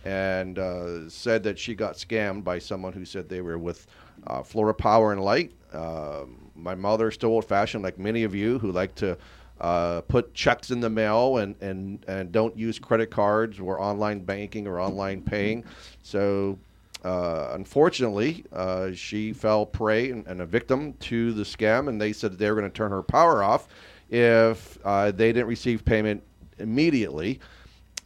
[0.06, 3.86] and uh, said that she got scammed by someone who said they were with
[4.28, 5.52] uh, Florida Power and Light.
[5.74, 9.18] Um my mother, still old fashioned, like many of you who like to
[9.62, 14.20] uh, put checks in the mail and, and, and don't use credit cards or online
[14.20, 15.64] banking or online paying.
[16.04, 16.58] So,
[17.04, 22.14] uh, unfortunately, uh, she fell prey and, and a victim to the scam, and they
[22.14, 23.68] said they were going to turn her power off
[24.10, 26.24] if uh, they didn't receive payment
[26.58, 27.40] immediately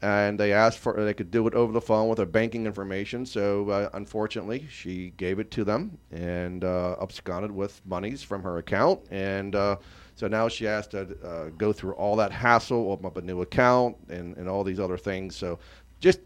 [0.03, 3.25] and they asked for they could do it over the phone with her banking information.
[3.25, 8.57] So uh, unfortunately, she gave it to them and uh, absconded with monies from her
[8.57, 8.99] account.
[9.11, 9.77] And uh,
[10.15, 13.95] so now she has to go through all that hassle, open up a new account,
[14.09, 15.37] and, and all these other things.
[15.37, 15.57] So
[16.01, 16.19] just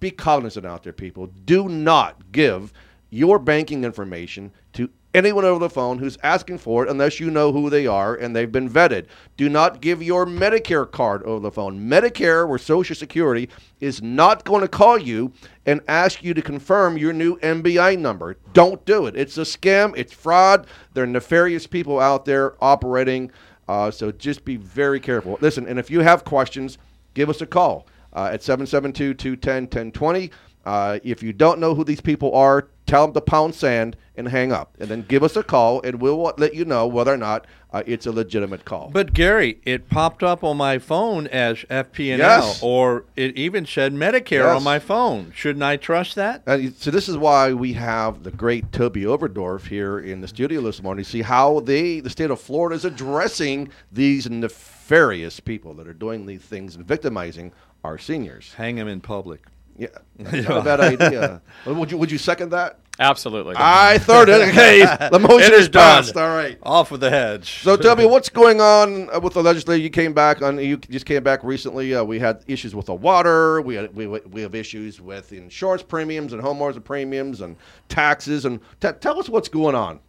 [0.00, 1.26] be cognizant out there, people.
[1.26, 2.72] Do not give
[3.10, 7.50] your banking information to anyone over the phone who's asking for it unless you know
[7.50, 9.06] who they are and they've been vetted.
[9.36, 11.88] Do not give your Medicare card over the phone.
[11.88, 13.48] Medicare or Social Security
[13.80, 15.32] is not going to call you
[15.64, 18.36] and ask you to confirm your new MBI number.
[18.52, 19.16] Don't do it.
[19.16, 20.66] It's a scam, it's fraud.
[20.92, 23.30] There are nefarious people out there operating.
[23.66, 25.38] Uh, so just be very careful.
[25.40, 26.78] Listen, and if you have questions,
[27.14, 30.30] give us a call uh, at 772 210 1020.
[30.64, 34.28] Uh, if you don't know who these people are, tell them to pound sand and
[34.28, 34.74] hang up.
[34.78, 37.82] And then give us a call, and we'll let you know whether or not uh,
[37.86, 38.90] it's a legitimate call.
[38.92, 42.60] But Gary, it popped up on my phone as FP&L, Yes.
[42.62, 44.56] or it even said Medicare Yes.
[44.56, 45.32] on my phone.
[45.34, 46.42] Shouldn't I trust that?
[46.46, 50.60] Uh, so this is why we have the great Toby Overdorf here in the studio
[50.60, 55.72] this morning to see how they, the state of Florida, is addressing these nefarious people
[55.74, 57.52] that are doing these things and victimizing
[57.84, 58.54] our seniors.
[58.54, 59.42] Hang them in public.
[59.76, 59.88] Yeah,
[60.18, 61.42] that's not a bad idea.
[61.66, 62.78] Would you Would you second that?
[63.00, 63.54] Absolutely.
[63.56, 64.48] I third it.
[64.48, 64.80] Okay,
[65.12, 66.02] the motion It is is done.
[66.02, 66.16] passed.
[66.16, 66.58] All right.
[66.64, 67.62] Off with the hedge.
[67.62, 69.80] So tell me what's going on uh, with the legislature.
[69.80, 70.58] You came back on.
[70.58, 71.94] You just came back recently.
[71.94, 73.60] Uh, we had issues with the water.
[73.62, 77.54] We had, we we have issues with insurance premiums and homeowners premiums and
[77.88, 78.44] taxes.
[78.44, 80.00] And t- tell us what's going on.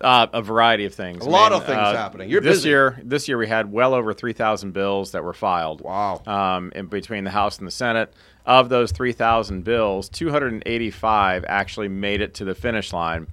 [0.00, 1.24] Uh, a variety of things.
[1.24, 2.30] A lot of things happening.
[2.30, 2.68] You're this busy.
[2.68, 3.00] year.
[3.02, 5.80] This year we had well over three thousand bills that were filed.
[5.80, 6.22] Wow.
[6.26, 8.12] Um, in between the House and the Senate,
[8.46, 12.92] of those three thousand bills, two hundred and eighty-five actually made it to the finish
[12.92, 13.26] line.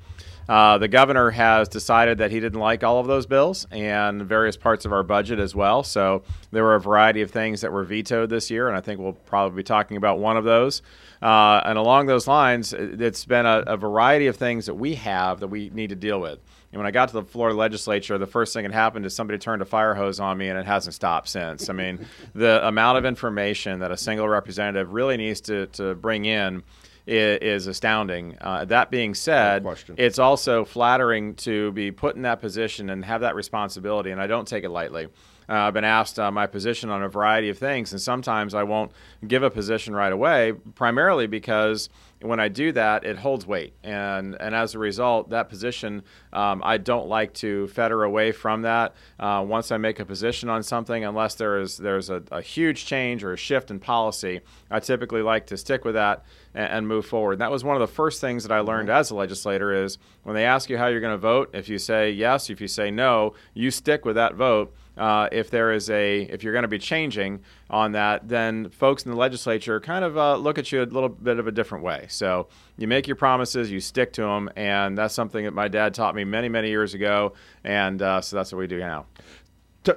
[0.48, 4.56] Uh, the governor has decided that he didn't like all of those bills and various
[4.56, 5.82] parts of our budget as well.
[5.84, 9.00] So there were a variety of things that were vetoed this year, and I think
[9.00, 10.82] we'll probably be talking about one of those.
[11.22, 14.96] Uh, and along those lines, it- it's been a, a variety of things that we
[14.96, 16.40] have that we need to deal with.
[16.72, 19.40] And when I got to the Florida legislature, the first thing that happened is somebody
[19.40, 21.70] turned a fire hose on me, and it hasn't stopped since.
[21.70, 22.06] I mean,
[22.36, 26.64] the amount of information that a single representative really needs to, to bring in
[27.08, 28.38] is, is astounding.
[28.42, 29.64] Uh, that being said,
[29.98, 34.28] it's also flattering to be put in that position and have that responsibility, and I
[34.28, 35.08] don't take it lightly.
[35.48, 38.64] Uh, I've been asked uh, my position on a variety of things, and sometimes I
[38.64, 38.92] won't
[39.28, 41.90] give a position right away, primarily because
[42.22, 46.02] when I do that, it holds weight, and and as a result, that position
[46.34, 48.96] um, I don't like to fetter away from that.
[49.20, 52.86] Uh, once I make a position on something, unless there is there's a, a huge
[52.86, 54.42] change or a shift in policy,
[54.72, 57.38] I typically like to stick with that and, and move forward.
[57.40, 60.36] That was one of the first things that I learned as a legislator is when
[60.36, 62.90] they ask you how you're going to vote, if you say yes, if you say
[62.90, 64.74] no, you stick with that vote.
[64.98, 69.04] Uh, if there is a if you're going to be changing on that, then folks
[69.04, 71.84] in the legislature kind of uh, look at you a little bit of a different
[71.84, 72.06] way.
[72.08, 75.94] So you make your promises, you stick to them, and that's something that my dad
[75.94, 77.34] taught me many many years ago,
[77.66, 79.06] and uh, so that's what we do now.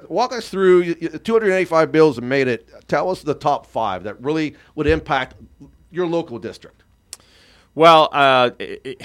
[0.09, 2.67] Walk us through y- y- 285 bills that made it.
[2.89, 5.35] Tell us the top five that really would impact
[5.91, 6.83] your local district.
[7.75, 9.01] Well, uh, it, it-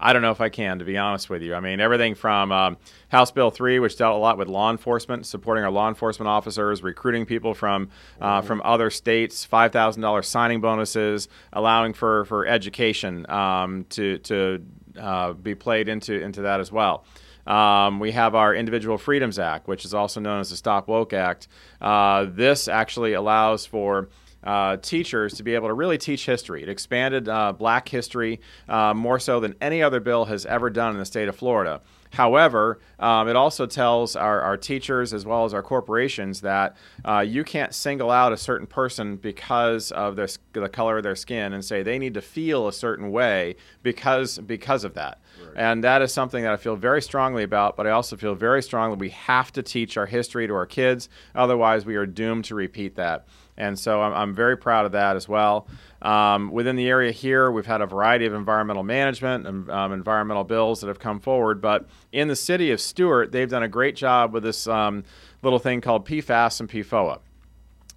[0.00, 1.56] I don't know if I can, to be honest with you.
[1.56, 2.76] I mean, everything from um,
[3.08, 6.84] House Bill 3, which dealt a lot with law enforcement, supporting our law enforcement officers,
[6.84, 7.88] recruiting people from
[8.20, 14.64] uh, from other states, $5,000 signing bonuses, allowing for, for education um, to, to
[15.00, 17.04] uh, be played into, into that as well.
[17.44, 21.12] Um, we have our Individual Freedoms Act, which is also known as the Stop Woke
[21.12, 21.48] Act.
[21.80, 24.10] Uh, this actually allows for
[24.44, 26.62] uh, teachers to be able to really teach history.
[26.62, 30.92] It expanded uh, black history uh, more so than any other bill has ever done
[30.92, 31.80] in the state of Florida.
[32.12, 37.20] However, um, it also tells our, our teachers as well as our corporations that uh,
[37.20, 41.52] you can't single out a certain person because of their, the color of their skin
[41.52, 45.20] and say they need to feel a certain way because, because of that.
[45.58, 48.62] And that is something that I feel very strongly about, but I also feel very
[48.62, 51.08] strongly we have to teach our history to our kids.
[51.34, 53.26] Otherwise, we are doomed to repeat that.
[53.56, 55.66] And so I'm, I'm very proud of that as well.
[56.00, 60.44] Um, within the area here, we've had a variety of environmental management and um, environmental
[60.44, 61.60] bills that have come forward.
[61.60, 65.02] But in the city of Stuart, they've done a great job with this um,
[65.42, 67.18] little thing called PFAS and PFOA.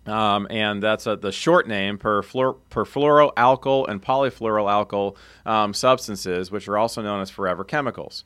[0.06, 6.50] Um, and that's a, the short name per, fluor, per fluoroalkyl and polyfluoroalkyl um, substances,
[6.50, 8.24] which are also known as forever chemicals.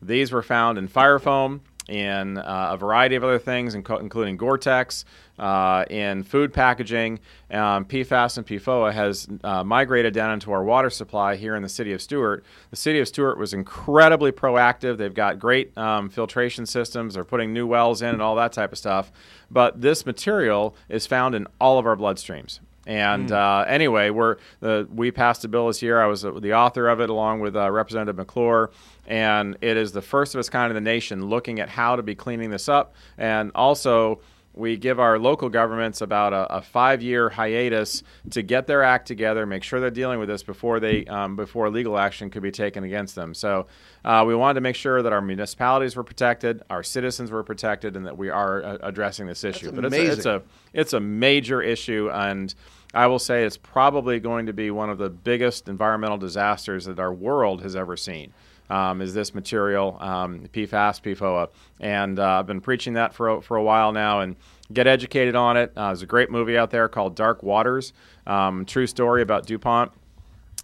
[0.00, 5.04] These were found in fire foam, in uh, a variety of other things, including Gore-Tex,
[5.38, 7.20] uh, in food packaging.
[7.50, 11.68] Um, PFAS and PFOA has uh, migrated down into our water supply here in the
[11.68, 12.44] city of Stuart.
[12.70, 14.98] The city of Stuart was incredibly proactive.
[14.98, 17.14] They've got great um, filtration systems.
[17.14, 19.10] They're putting new wells in and all that type of stuff.
[19.50, 22.60] But this material is found in all of our bloodstreams.
[22.88, 23.32] And mm.
[23.32, 26.00] uh, anyway, we're the we passed a bill this year.
[26.00, 28.70] I was the author of it along with uh, Representative McClure,
[29.06, 32.02] and it is the first of its kind in the nation, looking at how to
[32.02, 34.20] be cleaning this up, and also
[34.54, 39.46] we give our local governments about a, a, five-year hiatus to get their act together,
[39.46, 42.84] make sure they're dealing with this before they um, before legal action could be taken
[42.84, 43.34] against them.
[43.34, 43.66] So
[44.04, 47.96] uh, we wanted to make sure that our municipalities were protected, our citizens were protected,
[47.96, 49.70] and that we are uh, addressing this issue.
[49.70, 52.54] That's but it's a, it's a it's a major issue and.
[52.98, 56.98] I will say it's probably going to be one of the biggest environmental disasters that
[56.98, 58.32] our world has ever seen.
[58.70, 61.48] Um, is this material, um, PFAS, PFOA.
[61.78, 64.34] And uh, I've been preaching that for, for a while now and
[64.72, 65.72] get educated on it.
[65.76, 67.92] Uh, there's a great movie out there called Dark Waters,
[68.26, 69.92] um, true story about DuPont.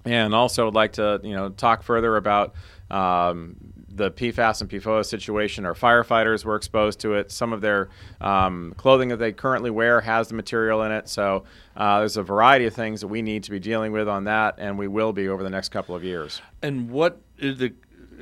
[0.05, 2.55] And also would like to, you know, talk further about
[2.91, 3.57] um,
[3.97, 5.65] the PFAS and PFOA situation.
[5.65, 7.31] Our firefighters were exposed to it.
[7.31, 7.89] Some of their
[8.21, 11.09] um, clothing that they currently wear has the material in it.
[11.09, 11.45] So
[11.77, 14.57] uh, there's a variety of things that we need to be dealing with on that,
[14.59, 16.41] and we will be over the next couple of years.
[16.63, 17.73] And what is the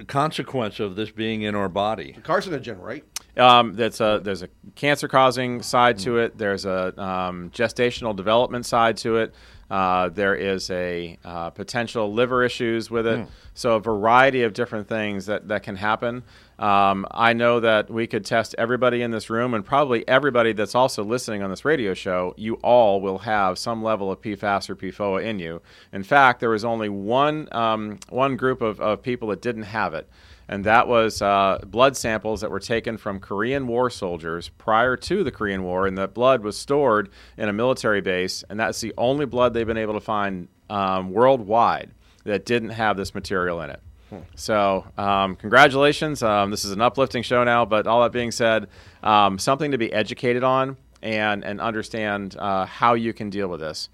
[0.07, 2.17] consequence of this being in our body?
[2.23, 3.05] Carcinogen, right?
[3.37, 6.37] Um, that's a, there's a cancer causing side to it.
[6.37, 9.35] There's a um, gestational development side to it.
[9.73, 13.21] Uh, there is a uh, potential liver issues with it.
[13.21, 13.29] Mm.
[13.55, 16.25] So a variety of different things that, that can happen.
[16.59, 20.75] Um, I know that we could test everybody in this room and probably everybody that's
[20.75, 22.35] also listening on this radio show.
[22.37, 25.63] You all will have some level of PFAS or PFOA in you.
[25.91, 29.95] In fact, there was only one um, one group of, of people that didn't have
[29.95, 30.07] it
[30.53, 35.25] and that was uh, blood samples that were taken from Korean War soldiers prior to
[35.25, 38.93] the Korean War, and that blood was stored in a military base, and that's the
[38.99, 41.93] only blood they've been able to find um, worldwide
[42.25, 43.81] that didn't have this material in it.
[44.11, 44.19] Hmm.
[44.35, 46.23] So, um, congratulations.
[46.23, 48.69] Um, this is an uplifting show now, but all that being said,
[49.03, 53.61] um, something to be educated on and, and understand uh, how you can deal with
[53.61, 53.89] this.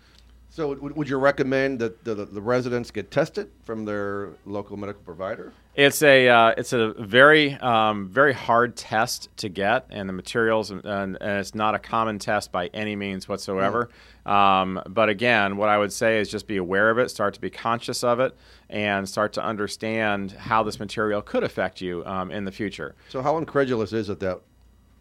[0.51, 5.53] So, would you recommend that the, the, residents get tested from their local medical provider?
[5.79, 10.73] It's a uh, it's a very um, very hard test to get, and the materials
[10.73, 13.89] and, and, it's not a common test by any means whatsoever.
[14.27, 14.29] Mm.
[14.29, 17.41] Um, but again, what I would say is just be aware of it, start to
[17.41, 18.37] be conscious of it,
[18.69, 22.97] and start to understand how this material could affect you um, in the future.
[23.09, 24.41] So, how incredulous is it that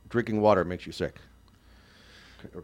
[0.09, 1.19] drinking water makes you sick?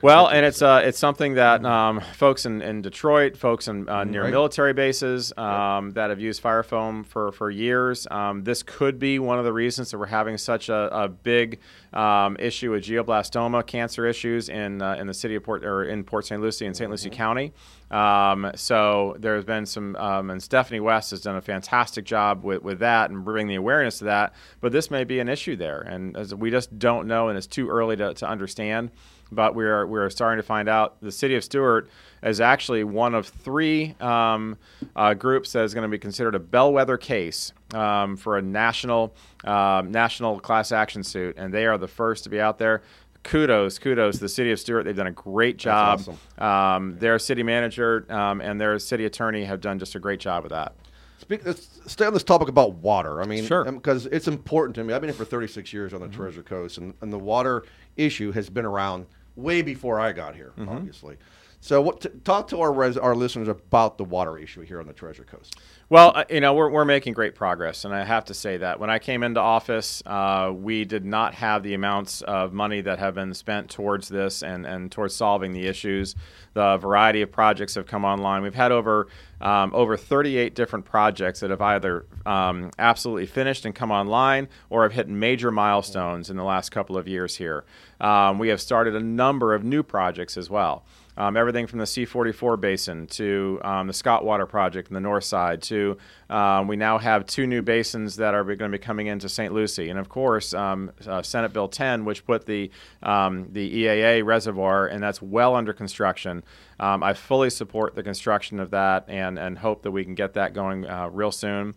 [0.02, 4.04] Well, and it's uh, it's something that um, folks in, in Detroit, folks in, uh,
[4.04, 4.32] near right.
[4.32, 8.08] military bases um, that have used fire foam for, for years.
[8.12, 11.60] Um, this could be one of the reasons that we're having such a, a big
[11.92, 16.04] um, issue with glioblastoma cancer issues in uh, in the city of Port or in
[16.04, 16.42] Port St.
[16.42, 16.90] Lucie and St.
[16.90, 17.18] Lucie mm-hmm.
[17.18, 17.54] County.
[17.94, 22.64] Um, so there's been some, um, and Stephanie West has done a fantastic job with,
[22.64, 24.34] with that and bringing the awareness to that.
[24.62, 27.70] But this may be an issue there, and we just don't know, and it's too
[27.70, 28.90] early to, to understand
[29.34, 31.90] but we are we are starting to find out the city of Stuart
[32.22, 34.58] is actually one of three um,
[34.96, 39.14] uh, groups that is going to be considered a bellwether case um, for a national
[39.44, 42.82] uh, national class action suit, and they are the first to be out there.
[43.24, 44.84] Kudos, kudos to the city of Stuart.
[44.84, 46.00] They've done a great job.
[46.00, 46.18] Awesome.
[46.46, 50.44] Um, their city manager um, and their city attorney have done just a great job
[50.44, 50.76] with that.
[51.20, 51.42] Speak,
[51.88, 53.22] stay on this topic about water.
[53.22, 54.94] I mean, sure, because it's important to me.
[54.94, 56.18] I've been here for 36 years on the mm-hmm.
[56.18, 57.64] Treasure Coast, and, and the water
[57.96, 60.70] issue has been around way before I got here, mm-hmm.
[60.70, 61.18] obviously.
[61.64, 64.86] So, what t- talk to our res- our listeners about the water issue here on
[64.86, 65.56] the Treasure Coast.
[65.88, 68.82] Well, uh, you know, we're, we're making great progress, and I have to say that.
[68.82, 73.00] When I came into office, uh, we did not have the amounts of money that
[73.00, 76.16] have been spent towards this and, and towards solving the issues.
[76.54, 78.42] The variety of projects have come online.
[78.42, 79.08] We've had over
[79.40, 84.84] um, over 38 different projects that have either um, absolutely finished and come online or
[84.84, 87.64] have hit major milestones in the last couple of years here.
[88.02, 90.84] Um, we have started a number of new projects as well.
[91.16, 95.24] Um, everything from the C44 basin to um, the Scott Water project in the north
[95.24, 95.98] side to
[96.30, 99.54] um, we now have two new basins that are going to be coming into St.
[99.54, 102.72] Lucie, and of course um, uh, Senate Bill 10, which put the
[103.04, 106.44] um, the EAA reservoir, and that's well under construction.
[106.80, 110.34] Um, I fully support the construction of that, and and hope that we can get
[110.34, 111.76] that going uh, real soon.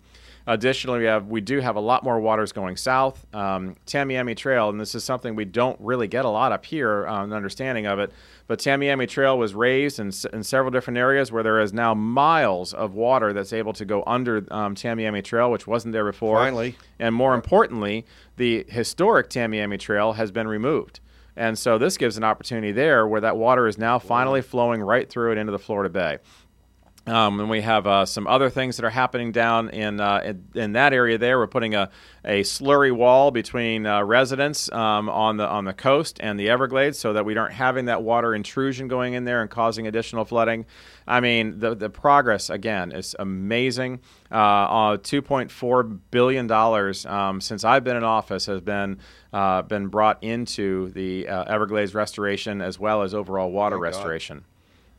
[0.49, 3.27] Additionally, we have we do have a lot more waters going south.
[3.35, 7.07] Um, Tamiami Trail, and this is something we don't really get a lot up here,
[7.09, 8.13] um, an understanding of it.
[8.47, 12.73] But Tamiami Trail was raised in, in several different areas where there is now miles
[12.73, 16.37] of water that's able to go under um, Tamiami Trail, which wasn't there before.
[16.37, 16.77] Finally.
[17.01, 21.01] And more importantly, the historic Tamiami Trail has been removed.
[21.37, 25.09] And so this gives an opportunity there where that water is now finally flowing right
[25.09, 26.19] through it into the Florida Bay.
[27.07, 30.45] Um, and we have uh, some other things that are happening down in, uh, in,
[30.55, 31.19] in that area.
[31.19, 31.89] There, we're putting a,
[32.25, 36.99] a slurry wall between uh, residents um, on the on the coast and the Everglades,
[36.99, 40.67] so that we aren't having that water intrusion going in there and causing additional flooding.
[41.07, 44.01] I mean, the the progress again is amazing.
[44.29, 48.99] Uh, Two point four billion dollars um, since I've been in office has been
[49.33, 54.45] uh, been brought into the uh, Everglades restoration as well as overall water restoration.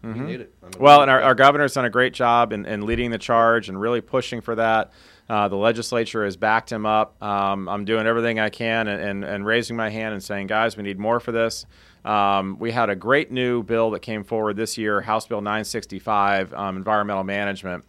[0.04, 0.26] Mm-hmm.
[0.26, 0.54] need it.
[0.62, 3.18] I mean, well, and our, our governor's done a great job in, in leading the
[3.18, 4.91] charge and really pushing for that.
[5.30, 7.22] Uh, the legislature has backed him up.
[7.22, 10.78] Um, I'm doing everything I can and, and, and, raising my hand and saying, guys,
[10.78, 11.66] we need more for this.
[12.06, 16.54] Um, we had a great new bill that came forward this year, House Bill 965,
[16.54, 17.84] um, environmental management.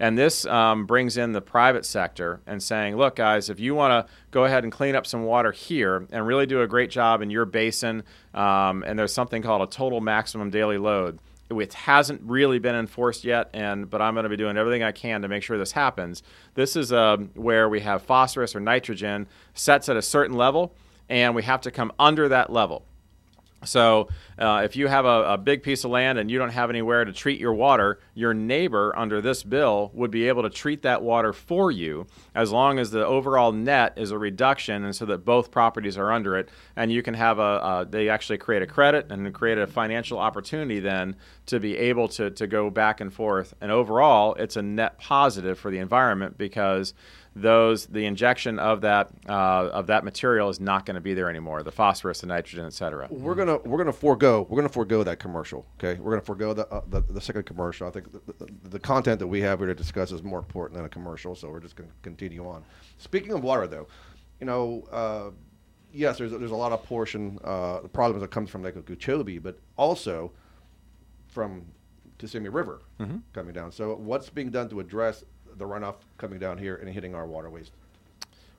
[0.00, 4.06] And this um, brings in the private sector and saying, look, guys, if you want
[4.06, 7.20] to go ahead and clean up some water here and really do a great job
[7.20, 11.18] in your basin, um, and there's something called a total maximum daily load
[11.50, 14.92] it hasn't really been enforced yet, and but I'm going to be doing everything I
[14.92, 16.22] can to make sure this happens.
[16.54, 20.74] This is uh, where we have phosphorus or nitrogen sets at a certain level,
[21.08, 22.84] and we have to come under that level.
[23.64, 26.70] So, uh, if you have a, a, big piece of land and you don't have
[26.70, 30.82] anywhere to treat your water, your neighbor under this bill would be able to treat
[30.82, 32.06] that water for you
[32.38, 36.12] as long as the overall net is a reduction and so that both properties are
[36.12, 36.48] under it.
[36.76, 40.20] And you can have a, a they actually create a credit and create a financial
[40.20, 41.16] opportunity then
[41.46, 43.54] to be able to, to go back and forth.
[43.60, 46.94] And overall, it's a net positive for the environment because
[47.42, 51.30] those the injection of that uh, of that material is not going to be there
[51.30, 51.62] anymore.
[51.62, 53.08] The phosphorus, the nitrogen, et cetera.
[53.10, 55.66] We're gonna we're gonna forego we're gonna forego that commercial.
[55.78, 57.86] Okay, we're gonna forego the uh, the, the, second commercial.
[57.86, 60.76] I think the, the, the, content that we have here to discuss is more important
[60.76, 62.64] than a commercial, so we're just gonna continue on.
[62.98, 63.86] Speaking of water, though,
[64.40, 64.84] you know.
[64.90, 65.30] Uh,
[65.92, 69.38] yes, there's there's a lot of portion uh, the problems that comes from Lake Okeechobee,
[69.38, 70.32] but also
[71.28, 71.64] from
[72.18, 73.18] Kissimmee River mm-hmm.
[73.32, 73.72] coming down.
[73.72, 75.24] So, what's being done to address
[75.56, 77.70] the runoff coming down here and hitting our waterways?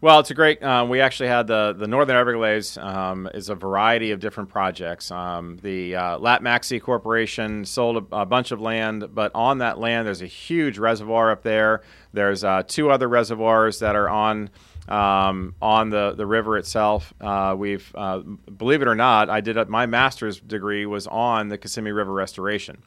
[0.01, 0.63] Well, it's a great.
[0.63, 5.11] Um, we actually had the the Northern Everglades um, is a variety of different projects.
[5.11, 9.77] Um, the uh, Lat Maxi Corporation sold a, a, bunch of land, but on that
[9.77, 11.81] land there's a huge reservoir up there.
[12.13, 14.51] There's uh, two other reservoirs that are on
[14.87, 17.13] um, on the the river itself.
[17.19, 21.49] Uh, we've uh, believe it or not, I did a, my master's degree was on
[21.49, 22.83] the Kissimmee River restoration.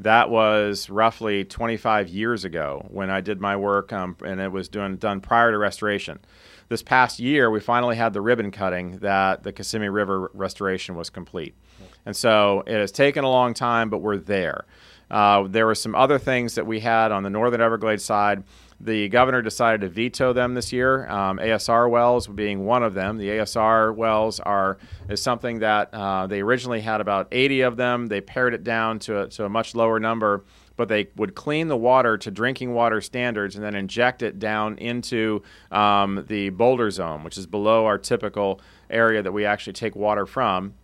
[0.00, 4.68] That was roughly 25 years ago when I did my work, um, and it was
[4.68, 6.20] doing, done prior to restoration.
[6.68, 11.10] This past year, we finally had the ribbon cutting that the Kissimmee River restoration was
[11.10, 11.54] complete.
[12.06, 14.66] And so it has taken a long time, but we're there.
[15.10, 18.44] Uh, there were some other things that we had on the Northern Everglades side
[18.80, 21.08] the governor decided to veto them this year.
[21.08, 23.18] Um, ASR wells being one of them.
[23.18, 28.06] The ASR wells are is something that uh, they originally had about 80 of them.
[28.06, 30.44] They pared it down to a, to a much lower number,
[30.76, 34.78] but they would clean the water to drinking water standards and then inject it down
[34.78, 39.96] into um, the boulder zone, which is below our typical area that we actually take
[39.96, 40.74] water from.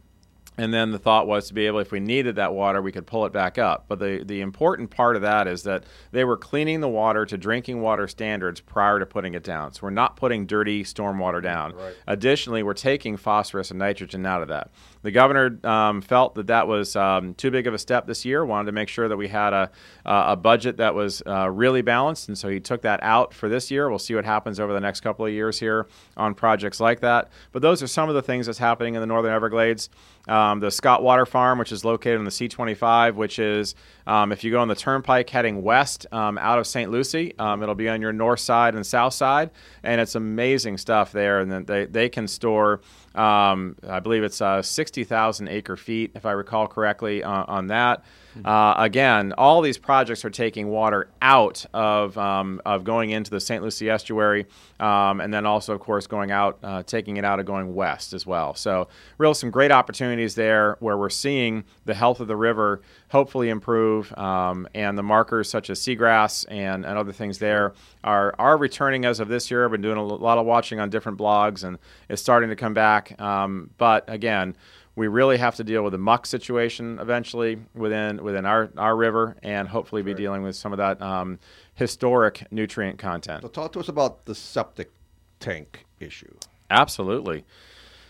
[0.57, 3.07] And then the thought was to be able, if we needed that water, we could
[3.07, 3.87] pull it back up.
[3.89, 5.83] But the, the important part of that is that
[6.13, 9.73] they were cleaning the water to drinking water standards prior to putting it down.
[9.73, 11.75] So we're not putting dirty stormwater down.
[11.75, 11.95] Right.
[12.07, 14.71] Additionally, we're taking phosphorus and nitrogen out of that.
[15.03, 18.45] The governor um, felt that that was um, too big of a step this year,
[18.45, 19.71] wanted to make sure that we had a,
[20.07, 22.29] uh, a budget that was uh, really balanced.
[22.29, 23.91] And so he took that out for this year.
[23.91, 27.31] We'll see what happens over the next couple of years here on projects like that.
[27.51, 29.91] But those are some of the things that's happening in the Northern Everglades.
[30.27, 33.75] Uh, um, the Scott Water Farm, which is located on the C25, which is
[34.07, 36.91] um, if you go on the turnpike heading west um, out of St.
[36.91, 39.51] Lucie, um, it'll be on your north side and south side,
[39.83, 41.41] and it's amazing stuff there.
[41.41, 42.81] And they, they can store,
[43.15, 48.05] um, I believe it's uh, 60,000 acre feet, if I recall correctly, uh, on that.
[48.45, 53.41] Uh, again, all these projects are taking water out of, um, of going into the
[53.41, 53.63] St.
[53.63, 54.47] Lucie estuary,
[54.81, 58.13] um, and then also, of course, going out, uh, taking it out of going west
[58.13, 58.55] as well.
[58.55, 63.49] So, real some great opportunities there where we're seeing the health of the river hopefully
[63.49, 68.57] improve, um, and the markers such as seagrass and, and other things there are are
[68.57, 69.65] returning as of this year.
[69.65, 71.79] I've been doing a lot of watching on different blogs, and
[72.09, 73.21] it's starting to come back.
[73.21, 74.57] Um, but again
[74.97, 79.37] we really have to deal with the muck situation eventually within within our, our river
[79.43, 81.39] and hopefully be dealing with some of that um,
[81.75, 83.43] historic nutrient content.
[83.43, 84.93] So talk to us about the septic
[85.41, 86.35] tank issue.
[86.71, 87.45] Absolutely.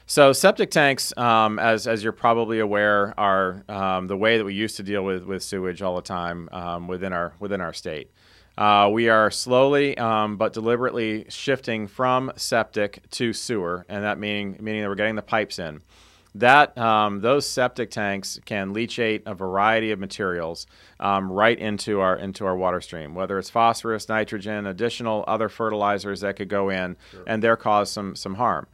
[0.06, 4.52] So septic tanks, um, as, as you're probably aware, are um, the way that we
[4.52, 8.10] used to deal with, with sewage all the time um, within our within our state.
[8.56, 14.58] Uh, we are slowly um, but deliberately shifting from septic to sewer, and that meaning
[14.60, 15.80] meaning that we're getting the pipes in
[16.34, 20.66] that um, those septic tanks can leachate a variety of materials
[20.98, 26.20] um, right into our into our water stream, whether it's phosphorus, nitrogen, additional other fertilizers
[26.20, 27.22] that could go in, sure.
[27.26, 28.66] and there cause some some harm.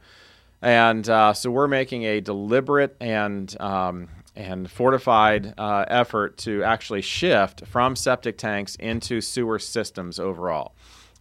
[0.61, 7.01] And uh, so we're making a deliberate and um, and fortified uh, effort to actually
[7.01, 10.73] shift from septic tanks into sewer systems overall.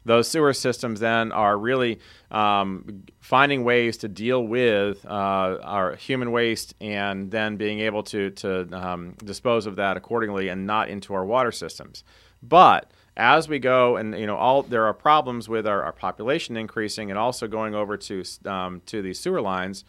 [0.05, 6.32] Those sewer systems then are really um, finding ways to deal with uh, our human
[6.32, 11.12] waste and then being able to, to um, dispose of that accordingly and not into
[11.12, 12.03] our water systems.
[12.42, 16.57] But as we go and you know all there are problems with our, our population
[16.57, 19.84] increasing and also going over to um, to these sewer lines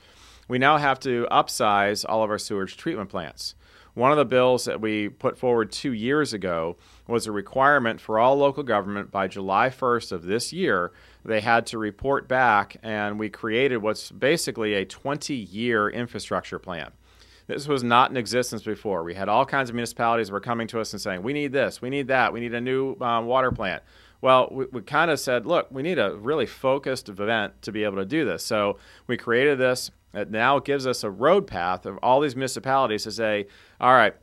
[0.47, 3.55] we now have to upsize all of our sewage treatment plants
[3.93, 6.75] one of the bills that we put forward two years ago
[7.11, 10.91] was a requirement for all local government by July 1st of this year.
[11.23, 16.91] They had to report back, and we created what's basically a 20 year infrastructure plan.
[17.47, 19.03] This was not in existence before.
[19.03, 21.81] We had all kinds of municipalities were coming to us and saying, We need this,
[21.81, 23.83] we need that, we need a new um, water plant.
[24.21, 27.83] Well, we, we kind of said, Look, we need a really focused event to be
[27.83, 28.45] able to do this.
[28.45, 29.91] So we created this.
[30.13, 33.47] It now gives us a road path of all these municipalities to say,
[33.79, 34.13] all right,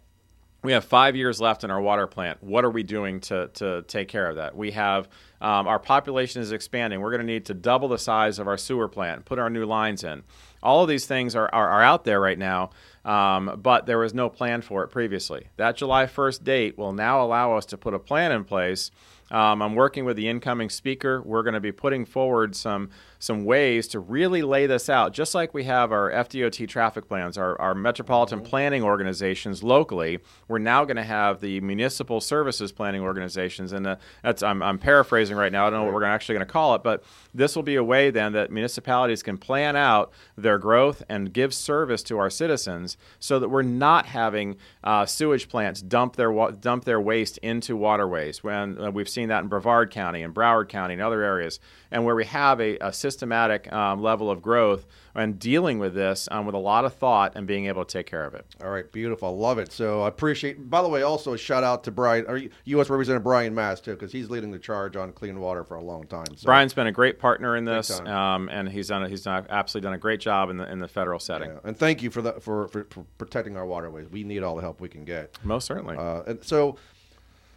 [0.62, 2.42] we have five years left in our water plant.
[2.42, 4.56] What are we doing to, to take care of that?
[4.56, 5.08] We have
[5.40, 7.00] um, our population is expanding.
[7.00, 9.64] We're going to need to double the size of our sewer plant, put our new
[9.64, 10.24] lines in.
[10.60, 12.70] All of these things are, are, are out there right now,
[13.04, 15.46] um, but there was no plan for it previously.
[15.56, 18.90] That July 1st date will now allow us to put a plan in place
[19.30, 21.22] um, I'm working with the incoming speaker.
[21.22, 25.34] We're going to be putting forward some some ways to really lay this out, just
[25.34, 28.48] like we have our FDOT traffic plans, our, our metropolitan mm-hmm.
[28.48, 30.20] planning organizations locally.
[30.46, 34.78] We're now going to have the municipal services planning organizations, and uh, that's I'm, I'm,
[34.78, 35.66] paraphrasing right now.
[35.66, 37.02] I don't know what we're actually going to call it, but
[37.34, 41.52] this will be a way then that municipalities can plan out their growth and give
[41.52, 46.84] service to our citizens, so that we're not having uh, sewage plants dump their dump
[46.84, 48.44] their waste into waterways.
[48.44, 51.58] When uh, we've seen that in Brevard County and Broward County and other areas,
[51.90, 56.28] and where we have a, a systematic um, level of growth and dealing with this
[56.30, 58.44] um, with a lot of thought and being able to take care of it.
[58.62, 59.72] All right, beautiful, love it.
[59.72, 60.68] So I appreciate.
[60.68, 62.90] By the way, also a shout out to Brian, or U.S.
[62.90, 66.06] Representative Brian Mast too, because he's leading the charge on clean water for a long
[66.06, 66.26] time.
[66.36, 66.44] So.
[66.44, 69.94] Brian's been a great partner in this, um, and he's done he's done absolutely done
[69.94, 71.50] a great job in the in the federal setting.
[71.50, 71.60] Yeah.
[71.64, 74.08] And thank you for that for, for, for protecting our waterways.
[74.10, 75.38] We need all the help we can get.
[75.42, 75.96] Most certainly.
[75.96, 76.76] Uh, and so,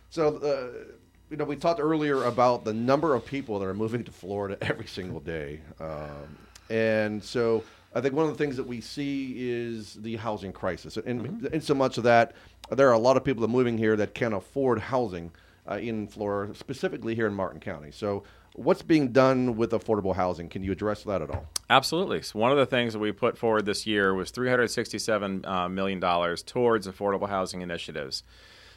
[0.09, 0.37] so.
[0.37, 0.93] Uh,
[1.31, 4.57] you know, we talked earlier about the number of people that are moving to Florida
[4.61, 6.37] every single day, um,
[6.69, 7.63] and so
[7.95, 11.45] I think one of the things that we see is the housing crisis, and mm-hmm.
[11.47, 12.33] in so much of that,
[12.69, 15.31] there are a lot of people that are moving here that can't afford housing
[15.69, 17.91] uh, in Florida, specifically here in Martin County.
[17.91, 18.23] So.
[18.53, 20.49] What's being done with affordable housing?
[20.49, 21.47] Can you address that at all?
[21.69, 22.21] Absolutely.
[22.21, 26.85] So one of the things that we put forward this year was $367 uh, towards
[26.85, 28.23] affordable housing initiatives.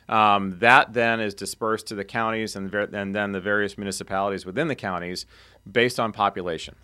[0.09, 4.45] Um, that then is dispersed to the counties and, ver- and then the various municipalities
[4.45, 5.27] within the counties
[5.71, 6.77] based on population.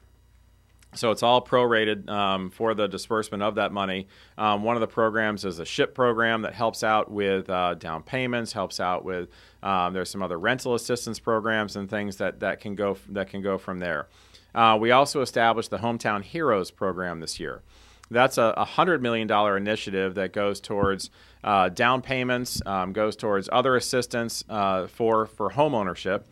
[0.94, 4.08] So it's all prorated um, for the disbursement of that money.
[4.36, 8.02] Um, one of the programs is a SHIP program that helps out with uh, down
[8.02, 9.28] payments, helps out with.
[9.62, 13.40] Um, there's some other rental assistance programs and things that, that can go that can
[13.40, 14.08] go from there.
[14.52, 17.62] Uh, we also established the Hometown Heroes program this year.
[18.11, 21.11] That's a $100 million initiative that goes towards
[21.44, 26.26] uh, down payments, um, goes towards other assistance uh, for, for home ownership.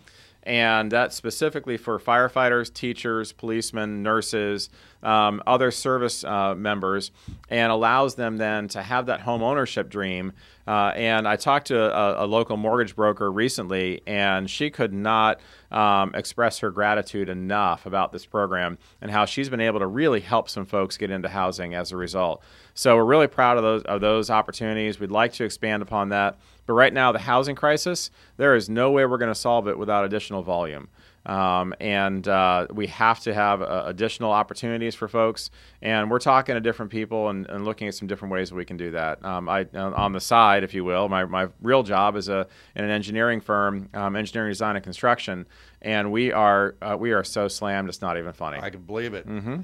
[0.48, 4.70] And that's specifically for firefighters, teachers, policemen, nurses,
[5.02, 7.10] um, other service uh, members
[7.50, 10.32] and allows them then to have that home ownership dream.
[10.66, 15.40] Uh, and I talked to a, a, local mortgage broker recently, and she could not
[15.70, 20.20] um, express her gratitude enough about this program and how she's been able to really
[20.20, 22.42] help some folks get into housing as a result.
[22.74, 25.00] So we're really proud of those of those opportunities.
[25.00, 26.38] We'd like to expand upon that,
[26.68, 29.78] but right now the housing crisis, there is no way we're going to solve it
[29.78, 30.88] without additional volume.
[31.24, 35.50] Um, and uh, we have to have uh, additional opportunities for folks.
[35.80, 38.66] And we're talking to different people and, and looking at some different ways that we
[38.66, 39.24] can do that.
[39.24, 42.46] Um, I, on the side, if you will, my, my real job is a,
[42.76, 45.46] in an engineering firm, um, engineering design and construction,
[45.80, 48.58] and we are uh, we are so slammed it's not even funny.
[48.58, 49.26] I can believe it.
[49.26, 49.60] Mm-hmm.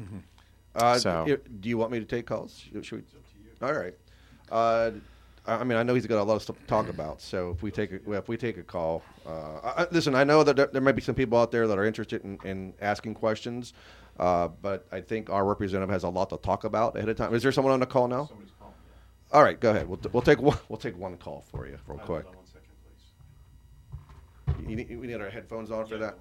[0.74, 2.64] Uh, So- do you want me to take calls?
[2.82, 3.02] Should we?
[3.66, 3.94] All right.
[5.46, 7.20] I mean, I know he's got a lot of stuff to talk about.
[7.20, 10.42] So if we take a, if we take a call, uh, I, listen, I know
[10.42, 13.14] that there, there might be some people out there that are interested in, in asking
[13.14, 13.74] questions,
[14.18, 17.34] uh, but I think our representative has a lot to talk about ahead of time.
[17.34, 18.30] Is there someone on the call now?
[19.32, 19.86] All right, go ahead.
[19.86, 20.56] We'll, t- we'll take one.
[20.68, 22.24] We'll take one call for you, real quick.
[24.66, 26.16] You need, we need our headphones on for that.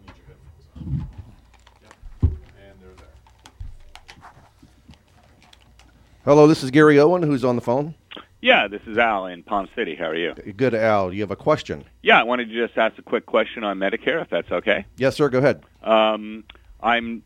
[6.26, 7.96] Hello, this is Gary Owen, who's on the phone.
[8.44, 9.96] Yeah, this is Al in Palm City.
[9.96, 10.34] How are you?
[10.34, 11.14] Good, Al.
[11.14, 11.86] You have a question?
[12.02, 14.86] Yeah, I wanted to just ask a quick question on Medicare, if that's okay.
[14.98, 15.30] Yes, sir.
[15.30, 15.64] Go ahead.
[15.82, 16.44] Um,
[16.82, 17.24] I'm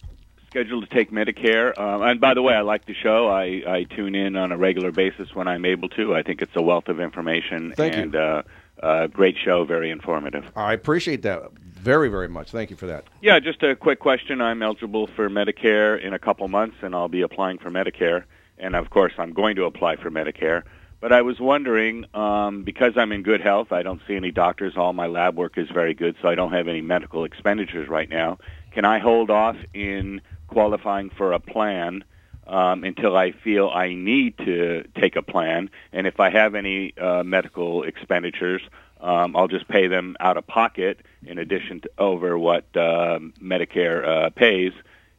[0.48, 3.30] scheduled to take Medicare, uh, and by the way, I like the show.
[3.30, 6.16] I, I tune in on a regular basis when I'm able to.
[6.16, 8.02] I think it's a wealth of information Thank you.
[8.04, 8.44] and uh,
[8.84, 10.52] uh, great show, very informative.
[10.56, 12.52] I appreciate that very, very much.
[12.52, 13.06] Thank you for that.
[13.24, 14.40] Yeah, just a quick question.
[14.40, 18.26] I'm eligible for Medicare in a couple months, and I'll be applying for Medicare.
[18.60, 20.62] And of course, I'm going to apply for Medicare.
[21.00, 24.76] But I was wondering, um, because I'm in good health, I don't see any doctors.
[24.76, 28.10] All my lab work is very good, so I don't have any medical expenditures right
[28.10, 28.40] now.
[28.72, 32.04] Can I hold off in qualifying for a plan
[32.48, 35.70] um, until I feel I need to take a plan?
[35.94, 38.64] And if I have any uh, medical expenditures,
[39.00, 44.08] um, I'll just pay them out of pocket in addition to over what uh, Medicare
[44.08, 44.74] uh, pays.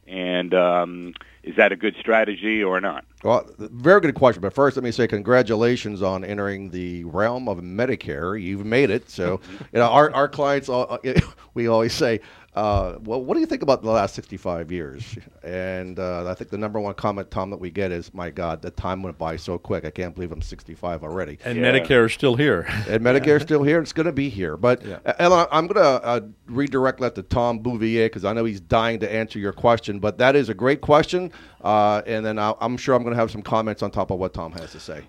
[0.07, 3.05] And um, is that a good strategy or not?
[3.23, 4.41] Well, very good question.
[4.41, 8.41] But first, let me say congratulations on entering the realm of Medicare.
[8.41, 9.09] You've made it.
[9.09, 9.41] So,
[9.73, 11.21] you know, our, our clients, uh, uh, all-
[11.53, 12.21] we always say,
[12.55, 15.17] uh, well, what do you think about the last 65 years?
[15.43, 18.61] And uh, I think the number one comment, Tom, that we get is, my God,
[18.61, 19.85] the time went by so quick.
[19.85, 21.37] I can't believe I'm 65 already.
[21.45, 22.61] And Medicare is still here.
[22.87, 23.79] And Medicare is still here.
[23.79, 24.57] It's going to be here.
[24.57, 28.45] But, uh, Ellen, I'm going to uh, redirect that to Tom Bouvier because I know
[28.45, 29.99] he's dying to answer your question.
[29.99, 31.31] But that is a great question.
[31.61, 34.17] Uh, and then I'll, I'm sure I'm going to have some comments on top of
[34.17, 35.03] what Tom has to say.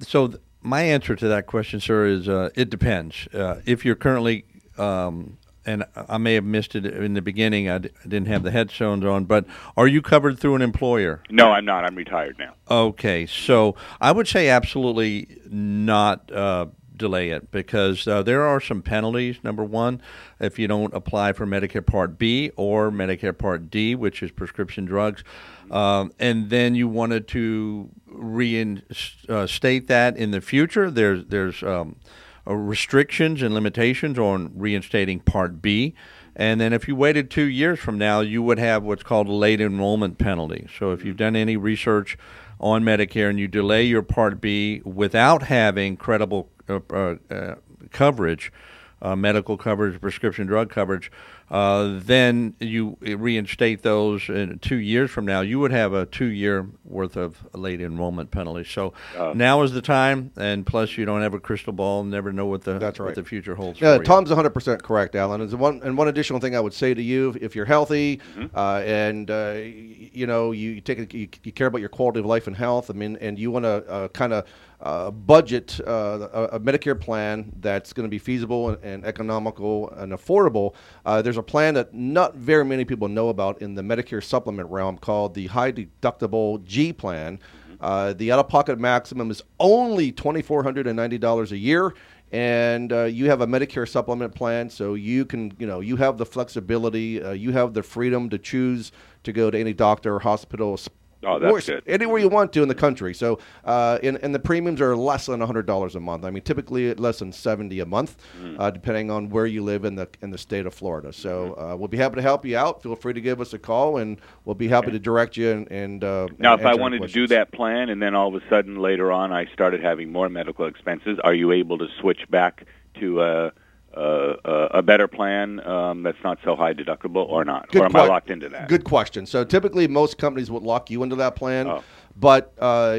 [0.00, 3.28] So th- my answer to that question, sir, is uh, it depends.
[3.32, 4.46] Uh, if you're currently,
[4.78, 5.36] um,
[5.66, 8.50] and I may have missed it in the beginning, I, d- I didn't have the
[8.50, 9.46] headphones on, but
[9.76, 11.22] are you covered through an employer?
[11.30, 11.84] No, I'm not.
[11.84, 12.54] I'm retired now.
[12.70, 18.82] Okay, so I would say absolutely not uh, delay it because uh, there are some
[18.82, 19.38] penalties.
[19.42, 20.00] Number one,
[20.40, 24.84] if you don't apply for Medicare Part B or Medicare Part D, which is prescription
[24.84, 25.24] drugs,
[25.70, 32.08] um, and then you wanted to reinstate that in the future, there's there's um, uh,
[32.46, 35.94] restrictions and limitations on reinstating Part B.
[36.36, 39.32] And then if you waited two years from now, you would have what's called a
[39.32, 40.66] late enrollment penalty.
[40.78, 42.18] So if you've done any research
[42.60, 47.54] on Medicare and you delay your Part B without having credible uh, uh, uh,
[47.90, 48.52] coverage,
[49.00, 51.10] uh, medical coverage, prescription drug coverage,
[51.50, 56.26] uh, then you reinstate those in two years from now, you would have a two
[56.26, 58.64] year worth of late enrollment penalty.
[58.64, 58.92] So
[59.34, 62.62] now is the time, and plus you don't have a crystal ball, never know what
[62.62, 63.14] the That's what right.
[63.14, 63.80] the future holds.
[63.80, 64.04] Yeah, for.
[64.04, 65.40] Tom's 100% correct, Alan.
[65.40, 68.20] And one, and one additional thing I would say to you, if you're healthy
[68.54, 72.20] uh, and, uh, y- you know, you take a, you, you care about your quality
[72.20, 74.46] of life and health, I mean, and you want to uh, kind of
[74.84, 79.90] uh, budget uh, a, a Medicare plan that's going to be feasible and, and economical
[79.90, 80.74] and affordable,
[81.06, 84.70] uh, there's a plan that not very many people know about in the Medicare supplement
[84.70, 87.40] realm called the high deductible G plan.
[87.80, 91.92] Uh, the out-of-pocket maximum is only twenty-four hundred and ninety dollars a year,
[92.32, 96.16] and uh, you have a Medicare supplement plan, so you can, you know, you have
[96.16, 98.92] the flexibility, uh, you have the freedom to choose
[99.24, 100.78] to go to any doctor or hospital.
[101.26, 101.82] Oh, that's good.
[101.86, 103.14] Anywhere you want to in the country.
[103.14, 106.24] So, uh, and, and the premiums are less than hundred dollars a month.
[106.24, 108.56] I mean, typically less than seventy a month, Mm.
[108.58, 111.12] uh, depending on where you live in the in the state of Florida.
[111.12, 111.60] So, Mm-hmm.
[111.60, 112.82] uh, we'll be happy to help you out.
[112.82, 115.50] Feel free to give us a call, and we'll be happy to direct you.
[115.50, 118.28] And, and uh, Now, and if I wanted to do that plan and then all
[118.34, 121.86] of a sudden later on I started having more medical expenses, are you able to
[122.00, 122.64] switch back
[123.00, 123.50] to uh,
[123.96, 127.68] uh, a better plan um, that's not so high deductible or not?
[127.70, 128.68] Good or am I locked into that?
[128.68, 129.26] Good question.
[129.26, 131.82] So typically, most companies would lock you into that plan, Oh.
[132.16, 132.98] but uh,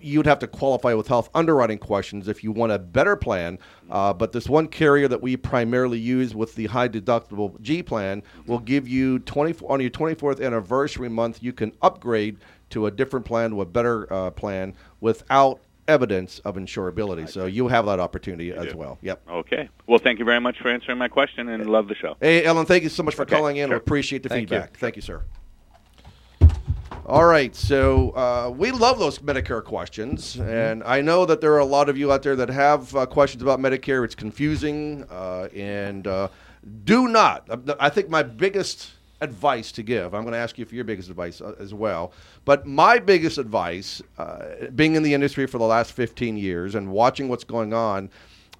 [0.00, 3.58] you'd have to qualify with health underwriting questions if you want a better plan.
[3.90, 8.22] Uh, but this one carrier that we primarily use with the high deductible G plan
[8.46, 11.42] will give you 24 on your 24th anniversary month.
[11.42, 12.38] You can upgrade
[12.70, 17.28] to a different plan, to a better uh, plan, without evidence of insurability.
[17.28, 18.98] So you have that opportunity as well.
[19.02, 19.22] Yep.
[19.28, 19.68] Okay.
[19.86, 22.16] Well, thank you very much for answering my question and love the show.
[22.20, 23.68] Hey, Ellen, thank you so much for Okay, calling in.
[23.68, 23.76] sure.
[23.76, 24.56] We appreciate the Thank you.
[24.56, 24.76] feedback.
[24.78, 25.22] Thank you, sir.
[27.06, 30.48] All right, so uh, we love those Medicare questions, Mm-hmm.
[30.48, 33.04] and I know that there are a lot of you out there that have uh,
[33.04, 34.04] questions about Medicare.
[34.06, 36.28] It's confusing, uh, and uh,
[36.84, 37.46] do not.
[37.78, 38.92] I think my biggest
[39.24, 40.14] advice to give.
[40.14, 42.12] I'm going to ask you for your biggest advice uh, as well.
[42.44, 46.90] But my biggest advice, uh, being in the industry for the last 15 years and
[46.92, 48.10] watching what's going on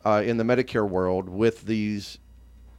[0.04, 2.18] uh, in the Medicare world with these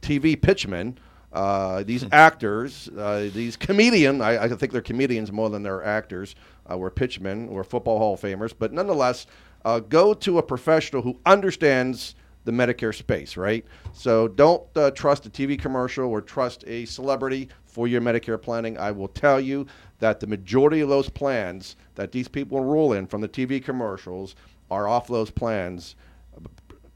[0.02, 0.98] TV pitchmen,
[1.32, 2.08] uh, these Hmm.
[2.12, 6.34] actors, uh, these comedian, I, I think they're comedians more than they're actors,
[6.70, 9.26] uh, we're pitchmen, we're football Hall of Famers, but nonetheless,
[9.64, 12.14] uh, go to a professional who understands
[12.44, 13.64] the Medicare space, right?
[13.92, 18.78] So don't uh, trust a TV commercial or trust a celebrity for your Medicare planning.
[18.78, 19.66] I will tell you
[19.98, 24.34] that the majority of those plans that these people enroll in from the TV commercials
[24.70, 25.94] are off those plans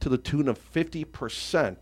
[0.01, 1.76] to the tune of 50%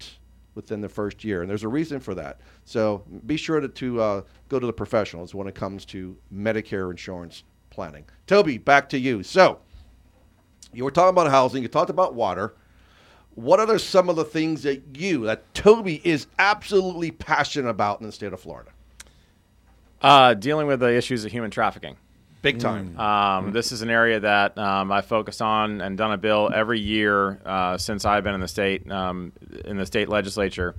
[0.56, 1.42] within the first year.
[1.42, 2.40] And there's a reason for that.
[2.64, 6.90] So be sure to, to uh, go to the professionals when it comes to Medicare
[6.90, 8.04] insurance planning.
[8.26, 9.22] Toby, back to you.
[9.22, 9.60] So
[10.72, 12.56] you were talking about housing, you talked about water.
[13.36, 18.06] What are some of the things that you, that Toby is absolutely passionate about in
[18.06, 18.72] the state of Florida?
[20.00, 21.96] Uh, dealing with the issues of human trafficking.
[22.40, 22.98] Big time.
[22.98, 26.78] Um, This is an area that um, I focus on and done a bill every
[26.78, 29.32] year uh, since I've been in the state um,
[29.64, 30.76] in the state legislature.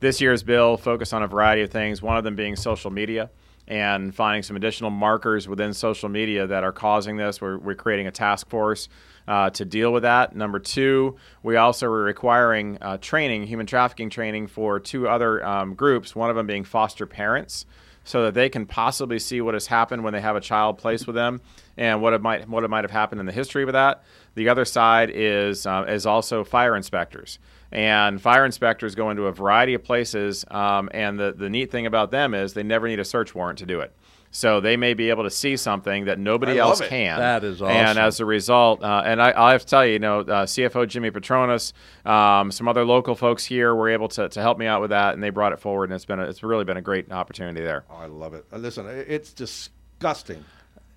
[0.00, 2.02] This year's bill focused on a variety of things.
[2.02, 3.30] One of them being social media
[3.66, 7.40] and finding some additional markers within social media that are causing this.
[7.40, 8.88] We're, we're creating a task force
[9.26, 10.36] uh, to deal with that.
[10.36, 15.74] Number two, we also are requiring uh, training, human trafficking training for two other um,
[15.74, 16.14] groups.
[16.14, 17.66] One of them being foster parents
[18.08, 21.06] so that they can possibly see what has happened when they have a child placed
[21.06, 21.42] with them
[21.76, 24.02] and what it might what it might have happened in the history of that.
[24.34, 27.38] The other side is uh, is also fire inspectors.
[27.70, 31.84] And fire inspectors go into a variety of places, um, and the, the neat thing
[31.84, 33.94] about them is they never need a search warrant to do it.
[34.30, 36.90] So they may be able to see something that nobody I else it.
[36.90, 37.18] can.
[37.18, 37.74] That is awesome.
[37.74, 40.44] And as a result, uh, and I, I have to tell you, you know, uh,
[40.46, 41.72] CFO Jimmy Patronis,
[42.04, 45.14] um, some other local folks here were able to, to help me out with that,
[45.14, 47.62] and they brought it forward, and it's been a, it's really been a great opportunity
[47.62, 47.84] there.
[47.90, 48.44] Oh, I love it.
[48.52, 50.44] Uh, listen, it's disgusting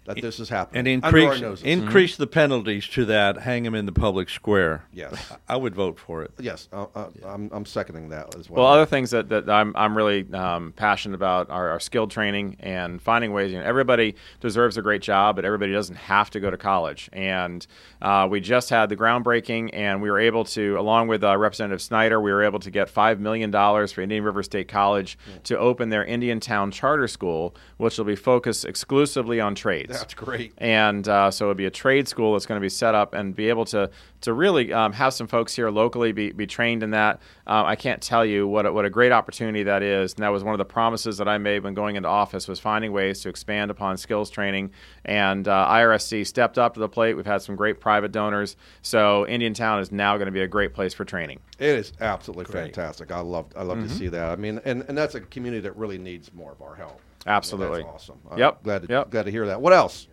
[0.06, 0.88] that this is happening.
[0.88, 1.66] and under our increase noses.
[1.66, 3.38] increase the penalties to that.
[3.40, 4.86] Hang them in the public square.
[4.92, 5.32] Yes.
[5.48, 6.32] I would vote for it.
[6.40, 8.64] Yes, uh, uh, I'm, I'm seconding that as well.
[8.64, 12.58] Well, other things that, that I'm, I'm really um, passionate about are, are skilled training
[12.60, 13.52] and finding ways.
[13.52, 17.10] You know, everybody deserves a great job, but everybody doesn't have to go to college.
[17.14, 17.66] And
[18.02, 21.82] uh, we just had the groundbreaking, and we were able to, along with uh, Representative
[21.82, 25.90] Snyder, we were able to get $5 million for Indian River State College to open
[25.90, 29.56] their Indiantown Charter School, which will be focused exclusively on
[29.92, 30.02] trades.
[30.02, 30.54] That's great.
[30.58, 33.36] And uh, so it'll be a trade school that's going to be set up and
[33.36, 33.90] be able to
[34.22, 37.20] to really um, have some folks here locally be, be trained in that.
[37.48, 40.14] Uh, I can't tell you what a, what a great opportunity that is.
[40.14, 42.60] And that was one of the promises that I made when going into office was
[42.60, 44.74] finding ways to expand upon skills training.
[45.06, 47.16] And uh, IRSC stepped up to the plate.
[47.16, 48.58] We've had some great private donors.
[48.84, 51.40] So Indiantown is now going to be a great place for training.
[51.58, 52.76] It is absolutely Great.
[52.76, 53.12] fantastic.
[53.12, 53.88] I love I love Mhm.
[53.88, 54.30] to see that.
[54.32, 57.02] I mean, and, and that's a community that really needs more of our help.
[57.28, 57.84] Absolutely.
[57.84, 58.20] That's awesome.
[58.32, 58.64] I'm Yep.
[58.64, 59.10] Glad to, Yep.
[59.12, 59.62] glad to hear that.
[59.62, 60.08] What else?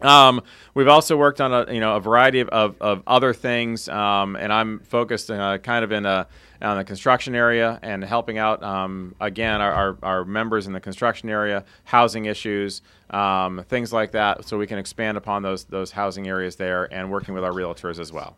[0.00, 0.42] Um,
[0.74, 4.36] we've also worked on a you know a variety of, of, of other things, um,
[4.36, 6.26] and I'm focused uh, kind of in a
[6.62, 10.78] on the construction area and helping out um, again our, our, our members in the
[10.80, 12.80] construction area, housing issues,
[13.10, 17.10] um, things like that, so we can expand upon those those housing areas there, and
[17.10, 18.36] working with our realtors as well.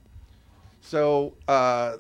[0.81, 1.97] So uh,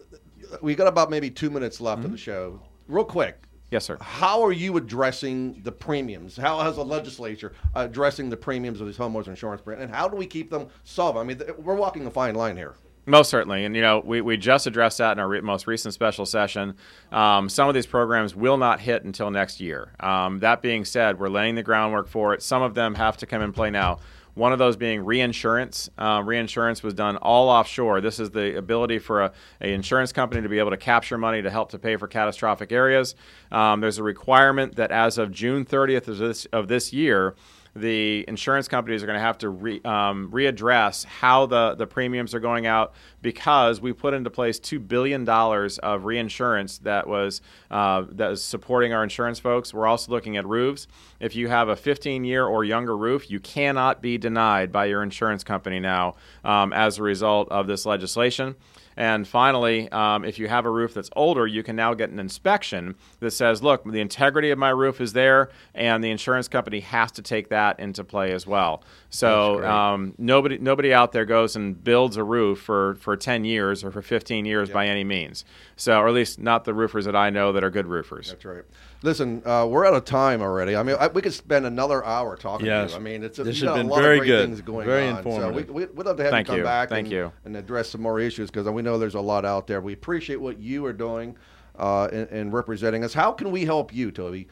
[0.62, 2.06] we got about maybe two minutes left Mm-hmm.
[2.06, 2.60] of the show.
[2.88, 3.36] Real quick.
[3.70, 3.98] Yes, sir.
[4.00, 6.36] How are you addressing the premiums?
[6.36, 10.16] How has the legislature addressing the premiums of these homeowners insurance brands, and how do
[10.16, 11.24] we keep them solvent?
[11.24, 12.74] I mean, th- we're walking a fine line here.
[13.06, 15.94] Most certainly, and you know we, we just addressed that in our re- most recent
[15.94, 16.74] special session.
[17.10, 19.92] Um, some of these programs will not hit until next year.
[20.00, 22.42] Um, that being said, we're laying the groundwork for it.
[22.42, 24.00] Some of them have to come in play now.
[24.40, 25.90] One of those being reinsurance.
[25.98, 28.00] Um, reinsurance was done all offshore.
[28.00, 31.42] This is the ability for a, a insurance company to be able to capture money
[31.42, 33.14] to help to pay for catastrophic areas.
[33.52, 37.34] Um, there's a requirement that as of June 30th of this, of this year,
[37.74, 42.34] the insurance companies are going to have to re, um, readdress how the, the premiums
[42.34, 47.40] are going out because we put into place $2 billion of reinsurance that was,
[47.70, 49.72] uh, that was supporting our insurance folks.
[49.72, 50.86] We're also looking at roofs.
[51.20, 55.02] If you have a 15 year or younger roof, you cannot be denied by your
[55.02, 58.56] insurance company now um, as a result of this legislation.
[58.96, 62.18] And finally, um, if you have a roof that's older, you can now get an
[62.18, 66.80] inspection that says, look, the integrity of my roof is there, and the insurance company
[66.80, 68.82] has to take that into play as well.
[69.08, 73.84] So um, nobody nobody out there goes and builds a roof for, for 10 years
[73.84, 75.44] or for 15 years by any means.
[75.80, 78.28] So, or at least not the roofers that I know that are good roofers.
[78.28, 78.64] That's right.
[79.02, 80.76] Listen, uh, we're out of time already.
[80.76, 82.90] I mean, I, we could spend another hour talking Yes.
[82.90, 83.00] to you.
[83.00, 84.44] I mean, it's This has been a lot very of great good.
[84.50, 85.16] things going Very on.
[85.16, 85.66] informative.
[85.66, 86.64] So we, we, we'd love to have Thank you come you.
[86.64, 87.32] back Thank and, you.
[87.46, 89.80] and address some more issues because we know there's a lot out there.
[89.80, 91.34] We appreciate what you are doing
[91.78, 93.14] uh, in, in representing us.
[93.14, 94.48] How can we help you, Toby?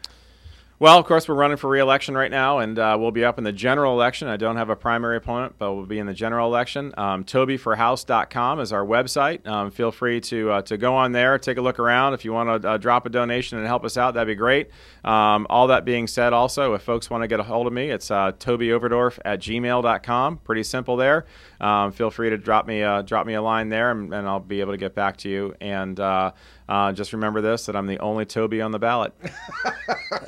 [0.81, 3.43] Well, of course, we're running for re-election right now, and uh, we'll be up in
[3.43, 4.29] the general election.
[4.29, 6.95] I don't have a primary opponent, but we'll be in the general election.
[6.97, 9.45] Um, TobyForHouse.com is our website.
[9.45, 12.15] Um, feel free to uh, to go on there, take a look around.
[12.15, 14.71] If you want to uh, drop a donation and help us out, that'd be great.
[15.05, 17.91] Um, all that being said, also, if folks want to get a hold of me,
[17.91, 20.37] it's uh, TobyOverdorf at gmail.com.
[20.39, 21.27] Pretty simple there.
[21.61, 24.39] Um, feel free to drop me uh, drop me a line there, and, and I'll
[24.39, 25.57] be able to get back to you.
[25.61, 25.99] And
[26.69, 29.13] uh, just remember this: that I'm the only Toby on the ballot.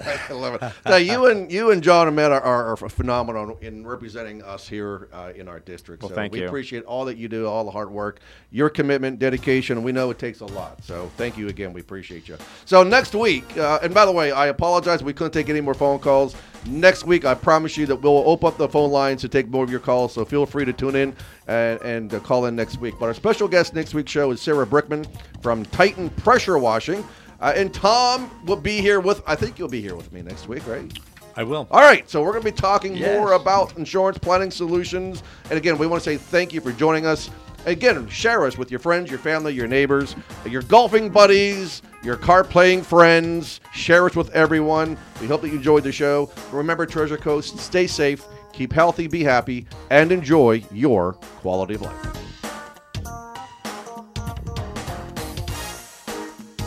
[0.01, 0.73] I love it.
[0.87, 5.09] Now, you and you and John Ahmed are, are, are phenomenal in representing us here
[5.13, 6.03] uh, in our district.
[6.03, 6.47] Well, so thank we you.
[6.47, 8.21] appreciate all that you do, all the hard work,
[8.51, 9.83] your commitment, dedication.
[9.83, 10.83] We know it takes a lot.
[10.83, 11.73] So thank you again.
[11.73, 12.39] We appreciate you.
[12.65, 15.03] So next week, uh, and by the way, I apologize.
[15.03, 16.35] We couldn't take any more phone calls.
[16.67, 19.65] Next week, I promise you that we'll open up the phone lines to take more
[19.65, 20.13] of your calls.
[20.13, 21.15] So feel free to tune in
[21.49, 22.95] and, and uh, call in next week.
[23.01, 25.07] But our special guest next week's show is Sarah Brickman
[25.43, 27.05] from Titan Pressure Washing.
[27.41, 30.49] Uh, and Tom will be here with, I think you'll be here with me next
[30.49, 30.93] week, right?
[31.37, 31.67] I will.
[31.71, 33.17] All right, so we're going to be talking Yes.
[33.17, 35.23] more about insurance planning solutions.
[35.49, 37.31] And again, we want to say thank you for joining us.
[37.67, 42.43] Again, share us with your friends, your family, your neighbors, your golfing buddies, your car
[42.43, 43.61] playing friends.
[43.75, 44.97] Share us with everyone.
[45.21, 46.31] We hope that you enjoyed the show.
[46.53, 52.30] Remember, Treasure Coast, stay safe, keep healthy, be happy, and enjoy your quality of life.